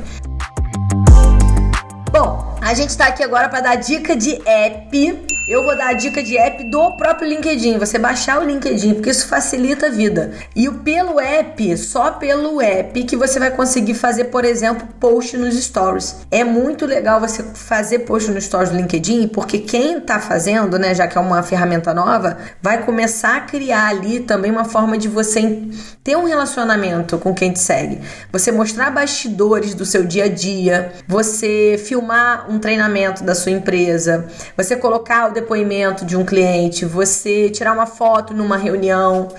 Bom, 2.12 2.58
a 2.62 2.74
gente 2.74 2.96
tá 2.98 3.08
aqui 3.08 3.24
agora 3.24 3.50
para 3.50 3.62
dar 3.62 3.76
dica 3.76 4.16
de 4.16 4.42
app 4.48 5.29
eu 5.50 5.64
vou 5.64 5.76
dar 5.76 5.88
a 5.88 5.94
dica 5.94 6.22
de 6.22 6.38
app 6.38 6.64
do 6.66 6.92
próprio 6.92 7.28
LinkedIn. 7.28 7.80
Você 7.80 7.98
baixar 7.98 8.40
o 8.40 8.46
LinkedIn, 8.46 8.94
porque 8.94 9.10
isso 9.10 9.28
facilita 9.28 9.88
a 9.88 9.90
vida. 9.90 10.32
E 10.56 10.70
pelo 10.70 11.20
app, 11.20 11.76
só 11.76 12.12
pelo 12.12 12.62
app, 12.62 13.04
que 13.04 13.16
você 13.16 13.40
vai 13.40 13.50
conseguir 13.50 13.96
fazer, 13.96 14.26
por 14.26 14.46
exemplo, 14.46 14.88
post 15.00 15.36
nos 15.36 15.56
stories. 15.56 16.18
É 16.30 16.44
muito 16.44 16.86
legal 16.86 17.20
você 17.20 17.42
fazer 17.42 18.00
post 18.00 18.30
nos 18.30 18.44
stories 18.44 18.70
do 18.70 18.78
LinkedIn, 18.78 19.30
porque 19.30 19.58
quem 19.58 20.00
tá 20.00 20.20
fazendo, 20.20 20.78
né, 20.78 20.94
já 20.94 21.08
que 21.08 21.18
é 21.18 21.22
uma 21.22 21.42
ferramenta 21.42 21.96
nova, 21.96 22.38
vai 22.62 22.86
começar 22.86 23.38
a 23.38 23.42
criar 23.42 23.88
ali 23.88 24.20
também 24.20 24.52
uma 24.52 24.66
forma 24.66 25.00
de 25.00 25.08
você 25.08 25.64
ter 26.04 26.16
um 26.16 26.26
relacionamento 26.26 27.18
com 27.18 27.34
quem 27.34 27.52
te 27.52 27.60
segue. 27.60 28.00
Você 28.32 28.52
mostrar 28.52 28.92
bastidores 28.92 29.74
do 29.74 29.86
seu 29.86 30.04
dia 30.04 30.26
a 30.26 30.28
dia, 30.28 30.92
você 31.08 31.82
filmar 31.84 32.46
um 32.52 32.60
treinamento 32.60 33.24
da 33.24 33.34
sua 33.34 33.52
empresa, 33.52 34.28
você 34.56 34.76
colocar 34.76 35.30
o 35.30 35.39
depoimento 35.40 36.06
de 36.06 36.16
um 36.16 36.26
cliente, 36.26 36.86
você 36.86 37.50
tirar 37.50 37.74
uma 37.74 37.86
foto 37.86 38.34
numa 38.34 38.58
reunião, 38.58 39.30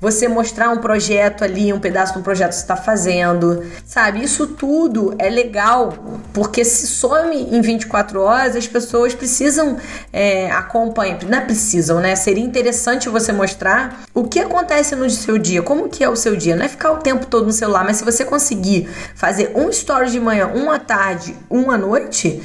você 0.00 0.28
mostrar 0.28 0.70
um 0.70 0.78
projeto 0.78 1.44
ali, 1.44 1.72
um 1.72 1.78
pedaço 1.78 2.18
um 2.18 2.22
projeto 2.22 2.50
que 2.50 2.56
você 2.56 2.62
está 2.62 2.76
fazendo, 2.76 3.64
sabe? 3.84 4.22
Isso 4.22 4.46
tudo 4.46 5.14
é 5.18 5.28
legal, 5.28 5.92
porque 6.32 6.64
se 6.64 6.86
some 6.86 7.36
em 7.36 7.60
24 7.60 8.20
horas, 8.20 8.56
as 8.56 8.66
pessoas 8.66 9.14
precisam 9.14 9.76
é, 10.12 10.50
acompanhar, 10.50 11.22
não 11.24 11.38
é 11.38 11.40
precisam, 11.40 12.00
né? 12.00 12.16
Seria 12.16 12.44
interessante 12.44 13.08
você 13.08 13.32
mostrar 13.32 14.02
o 14.14 14.24
que 14.24 14.40
acontece 14.40 14.96
no 14.96 15.08
seu 15.10 15.36
dia, 15.36 15.62
como 15.62 15.88
que 15.88 16.02
é 16.02 16.08
o 16.08 16.16
seu 16.16 16.36
dia, 16.36 16.56
não 16.56 16.64
é 16.64 16.68
ficar 16.68 16.92
o 16.92 16.98
tempo 16.98 17.26
todo 17.26 17.46
no 17.46 17.52
celular, 17.52 17.84
mas 17.84 17.98
se 17.98 18.04
você 18.04 18.24
conseguir 18.24 18.88
fazer 19.14 19.52
um 19.54 19.68
story 19.68 20.10
de 20.10 20.20
manhã, 20.20 20.50
um 20.54 20.70
à 20.70 20.78
tarde, 20.78 21.36
um 21.50 21.70
à 21.70 21.76
noite, 21.76 22.40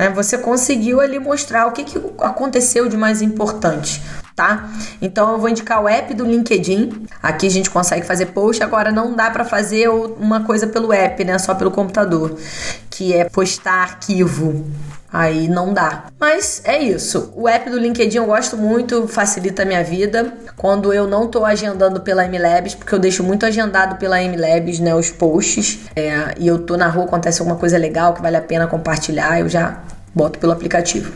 né? 0.00 0.08
Você 0.08 0.38
conseguiu 0.38 0.98
ali 0.98 1.18
mostrar 1.18 1.66
o 1.66 1.72
que, 1.72 1.84
que 1.84 1.98
aconteceu 2.20 2.88
de 2.88 2.96
mais 2.96 3.20
importante, 3.20 4.00
tá? 4.34 4.70
Então 5.02 5.32
eu 5.32 5.38
vou 5.38 5.50
indicar 5.50 5.82
o 5.82 5.86
app 5.86 6.14
do 6.14 6.24
LinkedIn. 6.24 7.06
Aqui 7.22 7.46
a 7.46 7.50
gente 7.50 7.68
consegue 7.68 8.06
fazer 8.06 8.26
post, 8.26 8.64
agora 8.64 8.90
não 8.90 9.14
dá 9.14 9.30
para 9.30 9.44
fazer 9.44 9.90
uma 9.90 10.42
coisa 10.42 10.66
pelo 10.66 10.90
app, 10.90 11.22
né? 11.22 11.38
Só 11.38 11.54
pelo 11.54 11.70
computador, 11.70 12.34
que 12.88 13.12
é 13.12 13.28
postar 13.28 13.82
arquivo. 13.82 14.64
Aí 15.12 15.48
não 15.48 15.74
dá. 15.74 16.04
Mas 16.18 16.62
é 16.64 16.78
isso. 16.78 17.32
O 17.34 17.48
app 17.48 17.68
do 17.68 17.78
LinkedIn 17.78 18.18
eu 18.18 18.26
gosto 18.26 18.56
muito, 18.56 19.08
facilita 19.08 19.62
a 19.62 19.64
minha 19.64 19.82
vida. 19.82 20.32
Quando 20.56 20.92
eu 20.92 21.06
não 21.06 21.26
tô 21.26 21.44
agendando 21.44 22.00
pela 22.00 22.24
MLabs, 22.24 22.74
porque 22.74 22.94
eu 22.94 22.98
deixo 22.98 23.24
muito 23.24 23.44
agendado 23.44 23.96
pela 23.96 24.22
MLabs, 24.22 24.78
né, 24.78 24.94
os 24.94 25.10
posts. 25.10 25.80
É, 25.96 26.34
e 26.38 26.46
eu 26.46 26.60
tô 26.60 26.76
na 26.76 26.88
rua, 26.88 27.04
acontece 27.04 27.40
alguma 27.40 27.58
coisa 27.58 27.76
legal 27.76 28.14
que 28.14 28.22
vale 28.22 28.36
a 28.36 28.42
pena 28.42 28.66
compartilhar, 28.66 29.40
eu 29.40 29.48
já 29.48 29.82
boto 30.14 30.38
pelo 30.38 30.52
aplicativo. 30.52 31.12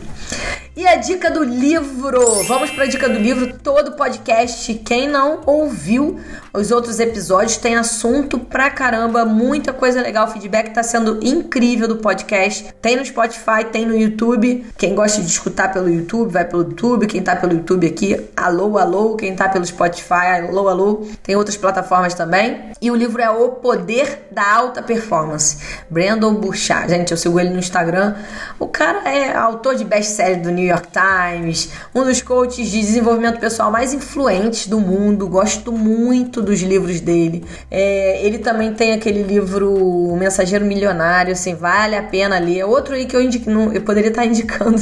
E 0.75 0.85
a 0.85 0.97
dica 0.97 1.31
do 1.31 1.41
livro? 1.41 2.43
Vamos 2.43 2.69
para 2.71 2.83
a 2.83 2.87
dica 2.87 3.07
do 3.07 3.17
livro. 3.17 3.53
Todo 3.63 3.93
podcast, 3.93 4.73
quem 4.85 5.07
não 5.07 5.39
ouviu 5.45 6.19
os 6.57 6.71
outros 6.71 6.99
episódios, 6.99 7.57
tem 7.57 7.75
assunto 7.75 8.39
pra 8.39 8.69
caramba, 8.69 9.25
muita 9.25 9.73
coisa 9.73 10.01
legal. 10.01 10.27
O 10.27 10.31
feedback 10.31 10.73
tá 10.73 10.83
sendo 10.83 11.19
incrível 11.21 11.87
do 11.87 11.97
podcast. 11.97 12.73
Tem 12.81 12.95
no 12.95 13.05
Spotify, 13.05 13.65
tem 13.71 13.85
no 13.85 13.95
YouTube. 13.95 14.65
Quem 14.77 14.95
gosta 14.95 15.21
de 15.21 15.27
escutar 15.27 15.71
pelo 15.71 15.89
YouTube, 15.89 16.31
vai 16.31 16.45
pelo 16.45 16.63
YouTube. 16.63 17.07
Quem 17.07 17.21
tá 17.21 17.35
pelo 17.35 17.53
YouTube 17.53 17.87
aqui, 17.87 18.19
alô, 18.35 18.77
alô. 18.77 19.15
Quem 19.15 19.35
tá 19.35 19.49
pelo 19.49 19.65
Spotify, 19.65 20.47
alô, 20.47 20.67
alô. 20.67 21.07
Tem 21.23 21.35
outras 21.35 21.57
plataformas 21.57 22.13
também. 22.13 22.71
E 22.81 22.91
o 22.91 22.95
livro 22.95 23.21
é 23.21 23.29
O 23.29 23.49
Poder 23.49 24.27
da 24.31 24.55
Alta 24.55 24.81
Performance. 24.81 25.57
Brandon 25.89 26.33
Burchard. 26.35 26.89
Gente, 26.89 27.11
eu 27.11 27.17
sigo 27.17 27.39
ele 27.39 27.49
no 27.49 27.59
Instagram. 27.59 28.15
O 28.59 28.67
cara 28.67 29.09
é 29.09 29.35
autor 29.35 29.75
de 29.75 29.83
best-seller 29.83 30.41
do 30.41 30.51
New 30.51 30.65
York 30.65 30.89
Times, 30.91 31.69
um 31.93 32.03
dos 32.03 32.21
coaches 32.21 32.69
de 32.69 32.79
desenvolvimento 32.79 33.39
pessoal 33.39 33.71
mais 33.71 33.93
influentes 33.93 34.67
do 34.67 34.79
mundo. 34.79 35.27
Gosto 35.27 35.71
muito 35.71 36.41
dos 36.45 36.61
livros 36.61 37.01
dele. 37.01 37.43
É, 37.69 38.25
ele 38.25 38.37
também 38.37 38.73
tem 38.73 38.93
aquele 38.93 39.23
livro 39.23 40.15
Mensageiro 40.17 40.63
Milionário, 40.63 41.33
assim, 41.33 41.55
vale 41.55 41.95
a 41.95 42.03
pena 42.03 42.39
ler. 42.39 42.63
Outro 42.63 42.95
aí 42.95 43.05
que 43.05 43.15
eu, 43.15 43.21
indico, 43.21 43.49
eu 43.49 43.81
poderia 43.81 44.09
estar 44.09 44.23
indicando 44.25 44.81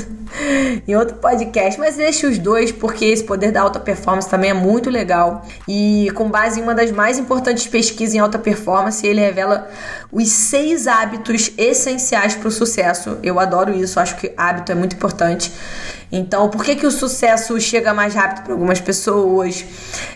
em 0.88 0.96
outro 0.96 1.16
podcast, 1.18 1.80
mas 1.80 1.96
deixe 1.96 2.26
os 2.26 2.38
dois 2.38 2.72
porque 2.72 3.06
esse 3.06 3.24
poder 3.24 3.52
da 3.52 3.62
alta 3.62 3.80
performance 3.80 4.30
também 4.30 4.50
é 4.50 4.54
muito 4.54 4.90
legal. 4.90 5.46
E 5.68 6.12
com 6.16 6.30
base 6.30 6.60
em 6.60 6.64
uma 6.64 6.76
das 6.76 6.92
mais 6.92 7.18
importantes 7.18 7.68
pesquisas 7.68 8.16
em 8.16 8.20
alta 8.20 8.38
performance, 8.38 9.06
ele 9.06 9.22
revela 9.22 9.70
os 10.12 10.30
seis 10.30 10.88
hábitos 10.88 11.52
essenciais 11.58 12.36
para 12.36 12.48
o 12.48 12.52
sucesso. 12.52 13.18
Eu 13.24 13.40
adoro 13.40 13.74
isso, 13.74 14.00
acho 14.00 14.16
que 14.18 14.32
hábito 14.36 14.72
é 14.72 14.76
muito 14.76 14.96
importante. 14.96 15.52
Então, 16.16 16.48
por 16.48 16.64
que, 16.64 16.76
que 16.76 16.86
o 16.86 16.92
sucesso 16.92 17.60
chega 17.60 17.92
mais 17.92 18.14
rápido 18.14 18.44
para 18.44 18.54
algumas 18.54 18.80
pessoas? 18.80 19.66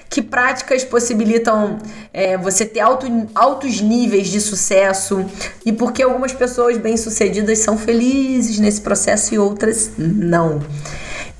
Que 0.07 0.21
práticas 0.21 0.83
possibilitam 0.83 1.79
é, 2.13 2.37
você 2.37 2.67
ter 2.67 2.81
alto, 2.81 3.07
altos 3.33 3.81
níveis 3.81 4.27
de 4.27 4.39
sucesso? 4.39 5.25
E 5.65 5.73
por 5.73 5.91
que 5.91 6.03
algumas 6.03 6.31
pessoas 6.31 6.77
bem-sucedidas 6.77 7.57
são 7.57 7.79
felizes 7.79 8.59
nesse 8.59 8.79
processo 8.79 9.33
e 9.33 9.39
outras 9.39 9.89
não? 9.97 10.61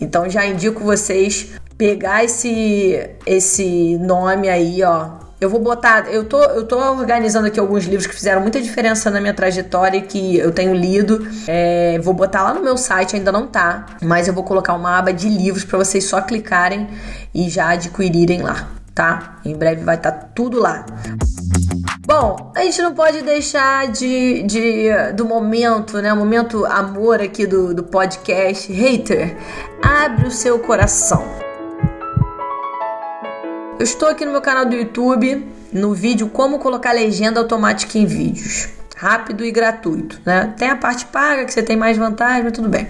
Então, 0.02 0.28
já 0.28 0.44
indico 0.44 0.84
vocês 0.84 1.50
pegar 1.78 2.24
esse, 2.24 3.12
esse 3.28 3.96
nome 4.00 4.50
aí, 4.50 4.82
ó, 4.82 5.27
eu 5.40 5.50
vou 5.50 5.60
botar. 5.60 6.12
Eu 6.12 6.26
tô, 6.26 6.42
eu 6.42 6.66
tô 6.66 6.78
organizando 6.78 7.48
aqui 7.48 7.60
alguns 7.60 7.86
livros 7.86 8.08
que 8.08 8.14
fizeram 8.14 8.42
muita 8.42 8.60
diferença 8.60 9.10
na 9.12 9.22
minha 9.22 9.34
trajetória 9.34 10.02
que 10.02 10.38
eu 10.38 10.52
tenho 10.52 10.74
lido. 10.74 11.28
É, 11.48 12.00
vou 12.00 12.14
botar 12.14 12.44
lá 12.44 12.54
no 12.54 12.64
meu 12.64 12.78
site, 12.78 13.16
ainda 13.16 13.32
não 13.32 13.48
tá. 13.48 13.86
Mas 14.02 14.28
eu 14.28 14.34
vou 14.34 14.44
colocar 14.44 14.74
uma 14.74 14.98
aba 14.98 15.14
de 15.14 15.30
livros 15.30 15.64
para 15.64 15.78
vocês 15.78 16.04
só 16.04 16.22
clicarem 16.22 16.90
e 17.34 17.50
já 17.50 17.70
adquirirem 17.70 18.42
lá, 18.42 18.68
tá? 18.96 19.40
Em 19.46 19.56
breve 19.56 19.84
vai 19.84 19.96
estar 19.96 20.12
tá 20.12 20.28
tudo 20.34 20.60
lá. 20.60 20.86
Bom, 22.08 22.54
a 22.56 22.62
gente 22.62 22.82
não 22.82 22.94
pode 22.96 23.22
deixar 23.22 23.92
de, 23.92 24.42
de 24.44 24.90
do 25.14 25.26
momento, 25.26 26.02
né? 26.02 26.12
O 26.14 26.16
momento 26.16 26.66
amor 26.66 27.22
aqui 27.22 27.46
do, 27.46 27.74
do 27.74 27.84
podcast. 27.84 28.72
Hater, 28.72 29.38
abre 29.84 30.28
o 30.28 30.32
seu 30.32 30.58
coração. 30.60 31.37
Eu 33.80 33.84
estou 33.84 34.10
aqui 34.10 34.26
no 34.26 34.32
meu 34.32 34.42
canal 34.42 34.66
do 34.66 34.76
YouTube, 34.76 35.46
no 35.72 35.94
vídeo 35.94 36.28
Como 36.30 36.58
colocar 36.58 36.94
legenda 36.94 37.40
automática 37.40 37.96
em 38.00 38.08
vídeos. 38.08 38.70
Rápido 38.96 39.46
e 39.46 39.52
gratuito, 39.52 40.20
né? 40.26 40.52
Tem 40.58 40.70
a 40.70 40.76
parte 40.76 41.06
paga 41.06 41.46
que 41.46 41.54
você 41.54 41.62
tem 41.62 41.78
mais 41.78 41.96
vantagem, 41.96 42.42
mas 42.42 42.54
tudo 42.54 42.68
bem. 42.68 42.88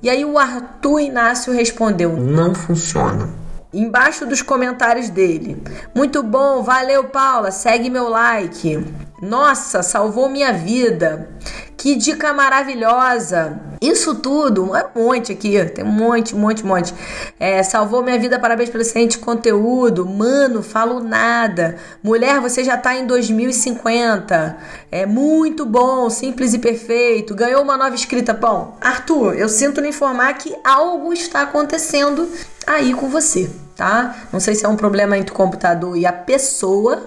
E 0.00 0.08
aí 0.08 0.24
o 0.24 0.38
Arthur 0.38 1.00
Inácio 1.00 1.52
respondeu: 1.52 2.16
Não 2.16 2.54
funciona. 2.54 3.28
Embaixo 3.74 4.24
dos 4.24 4.40
comentários 4.40 5.10
dele. 5.10 5.60
Muito 5.92 6.22
bom, 6.22 6.62
valeu 6.62 7.04
Paula, 7.04 7.50
segue 7.50 7.90
meu 7.90 8.08
like. 8.08 8.84
Nossa, 9.20 9.82
salvou 9.82 10.30
minha 10.30 10.52
vida. 10.52 11.28
Que 11.76 11.94
dica 11.94 12.32
maravilhosa! 12.32 13.58
Isso 13.80 14.14
tudo, 14.14 14.76
é 14.76 14.86
um 14.94 15.04
monte 15.06 15.32
aqui, 15.32 15.62
tem 15.64 15.82
um 15.82 15.88
monte, 15.88 16.34
um 16.34 16.38
monte, 16.38 16.62
um 16.62 16.68
monte. 16.68 16.94
É, 17.38 17.62
salvou 17.62 18.02
minha 18.02 18.18
vida, 18.18 18.38
parabéns 18.38 18.68
pelo 18.68 18.82
excelente 18.82 19.18
conteúdo. 19.18 20.04
Mano, 20.06 20.62
falo 20.62 21.00
nada. 21.00 21.76
Mulher, 22.02 22.40
você 22.40 22.62
já 22.62 22.76
tá 22.76 22.94
em 22.94 23.06
2050. 23.06 24.58
É 24.90 25.06
muito 25.06 25.64
bom, 25.64 26.10
simples 26.10 26.52
e 26.52 26.58
perfeito. 26.58 27.34
Ganhou 27.34 27.62
uma 27.62 27.78
nova 27.78 27.94
escrita. 27.94 28.34
Bom, 28.34 28.76
Arthur, 28.80 29.34
eu 29.34 29.48
sinto 29.48 29.80
lhe 29.80 29.88
informar 29.88 30.34
que 30.34 30.54
algo 30.62 31.14
está 31.14 31.42
acontecendo 31.42 32.28
aí 32.66 32.92
com 32.92 33.08
você, 33.08 33.50
tá? 33.74 34.14
Não 34.30 34.40
sei 34.40 34.54
se 34.54 34.66
é 34.66 34.68
um 34.68 34.76
problema 34.76 35.16
entre 35.16 35.32
o 35.32 35.36
computador 35.36 35.96
e 35.96 36.04
a 36.04 36.12
pessoa 36.12 37.02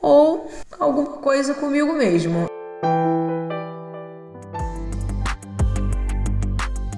ou 0.00 0.50
alguma 0.84 1.06
coisa 1.06 1.54
comigo 1.54 1.92
mesmo. 1.92 2.46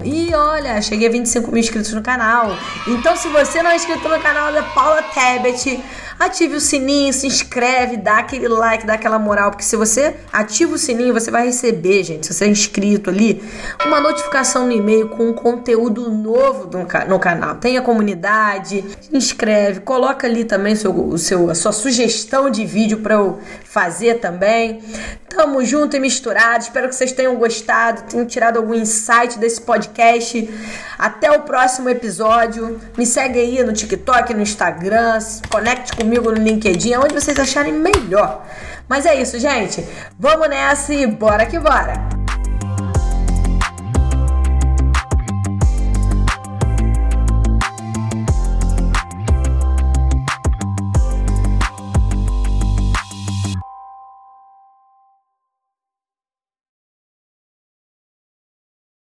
E 0.04 0.32
olha, 0.34 0.80
cheguei 0.80 1.08
a 1.08 1.10
25 1.10 1.50
mil 1.50 1.58
inscritos 1.58 1.92
no 1.92 2.02
canal. 2.02 2.56
Então, 2.86 3.16
se 3.16 3.26
você 3.28 3.62
não 3.62 3.70
é 3.70 3.76
inscrito 3.76 4.08
no 4.08 4.20
canal 4.20 4.52
da 4.52 4.62
Paula 4.62 5.02
Tebet, 5.02 5.82
ative 6.18 6.56
o 6.56 6.60
sininho, 6.60 7.12
se 7.12 7.26
inscreve, 7.26 7.96
dá 7.96 8.18
aquele 8.18 8.48
like, 8.48 8.86
dá 8.86 8.94
aquela 8.94 9.18
moral, 9.18 9.50
porque 9.50 9.64
se 9.64 9.76
você 9.76 10.16
ativa 10.32 10.74
o 10.74 10.78
sininho, 10.78 11.12
você 11.12 11.30
vai 11.30 11.46
receber, 11.46 12.02
gente, 12.04 12.26
se 12.26 12.34
você 12.34 12.44
é 12.44 12.48
inscrito 12.48 13.10
ali, 13.10 13.42
uma 13.84 14.00
notificação 14.00 14.66
no 14.66 14.72
e-mail 14.72 15.08
com 15.08 15.28
um 15.28 15.32
conteúdo 15.32 16.10
novo 16.10 16.70
no 17.08 17.18
canal. 17.18 17.56
Tem 17.56 17.76
a 17.76 17.82
comunidade, 17.82 18.84
inscreve, 19.12 19.80
coloca 19.80 20.26
ali 20.26 20.44
também 20.44 20.74
o 20.74 20.76
seu, 20.76 20.92
o 20.92 21.18
seu, 21.18 21.50
a 21.50 21.54
sua 21.54 21.72
sugestão 21.72 22.48
de 22.48 22.64
vídeo 22.64 22.98
para 22.98 23.14
eu 23.14 23.38
fazer 23.76 24.20
também. 24.20 24.82
Tamo 25.28 25.62
junto 25.62 25.94
e 25.94 26.00
misturado. 26.00 26.64
Espero 26.64 26.88
que 26.88 26.94
vocês 26.94 27.12
tenham 27.12 27.36
gostado, 27.36 28.04
tenham 28.10 28.24
tirado 28.24 28.56
algum 28.56 28.72
insight 28.72 29.38
desse 29.38 29.60
podcast. 29.60 30.48
Até 30.98 31.30
o 31.30 31.42
próximo 31.42 31.90
episódio. 31.90 32.80
Me 32.96 33.04
segue 33.04 33.38
aí 33.38 33.62
no 33.62 33.74
TikTok, 33.74 34.32
no 34.32 34.40
Instagram, 34.40 35.18
conecte 35.50 35.94
comigo 35.94 36.30
no 36.32 36.38
LinkedIn, 36.38 36.94
onde 36.96 37.12
vocês 37.12 37.38
acharem 37.38 37.74
melhor. 37.74 38.46
Mas 38.88 39.04
é 39.04 39.14
isso, 39.20 39.38
gente. 39.38 39.86
Vamos 40.18 40.48
nessa 40.48 40.94
e 40.94 41.06
bora 41.06 41.44
que 41.44 41.58
bora! 41.58 42.25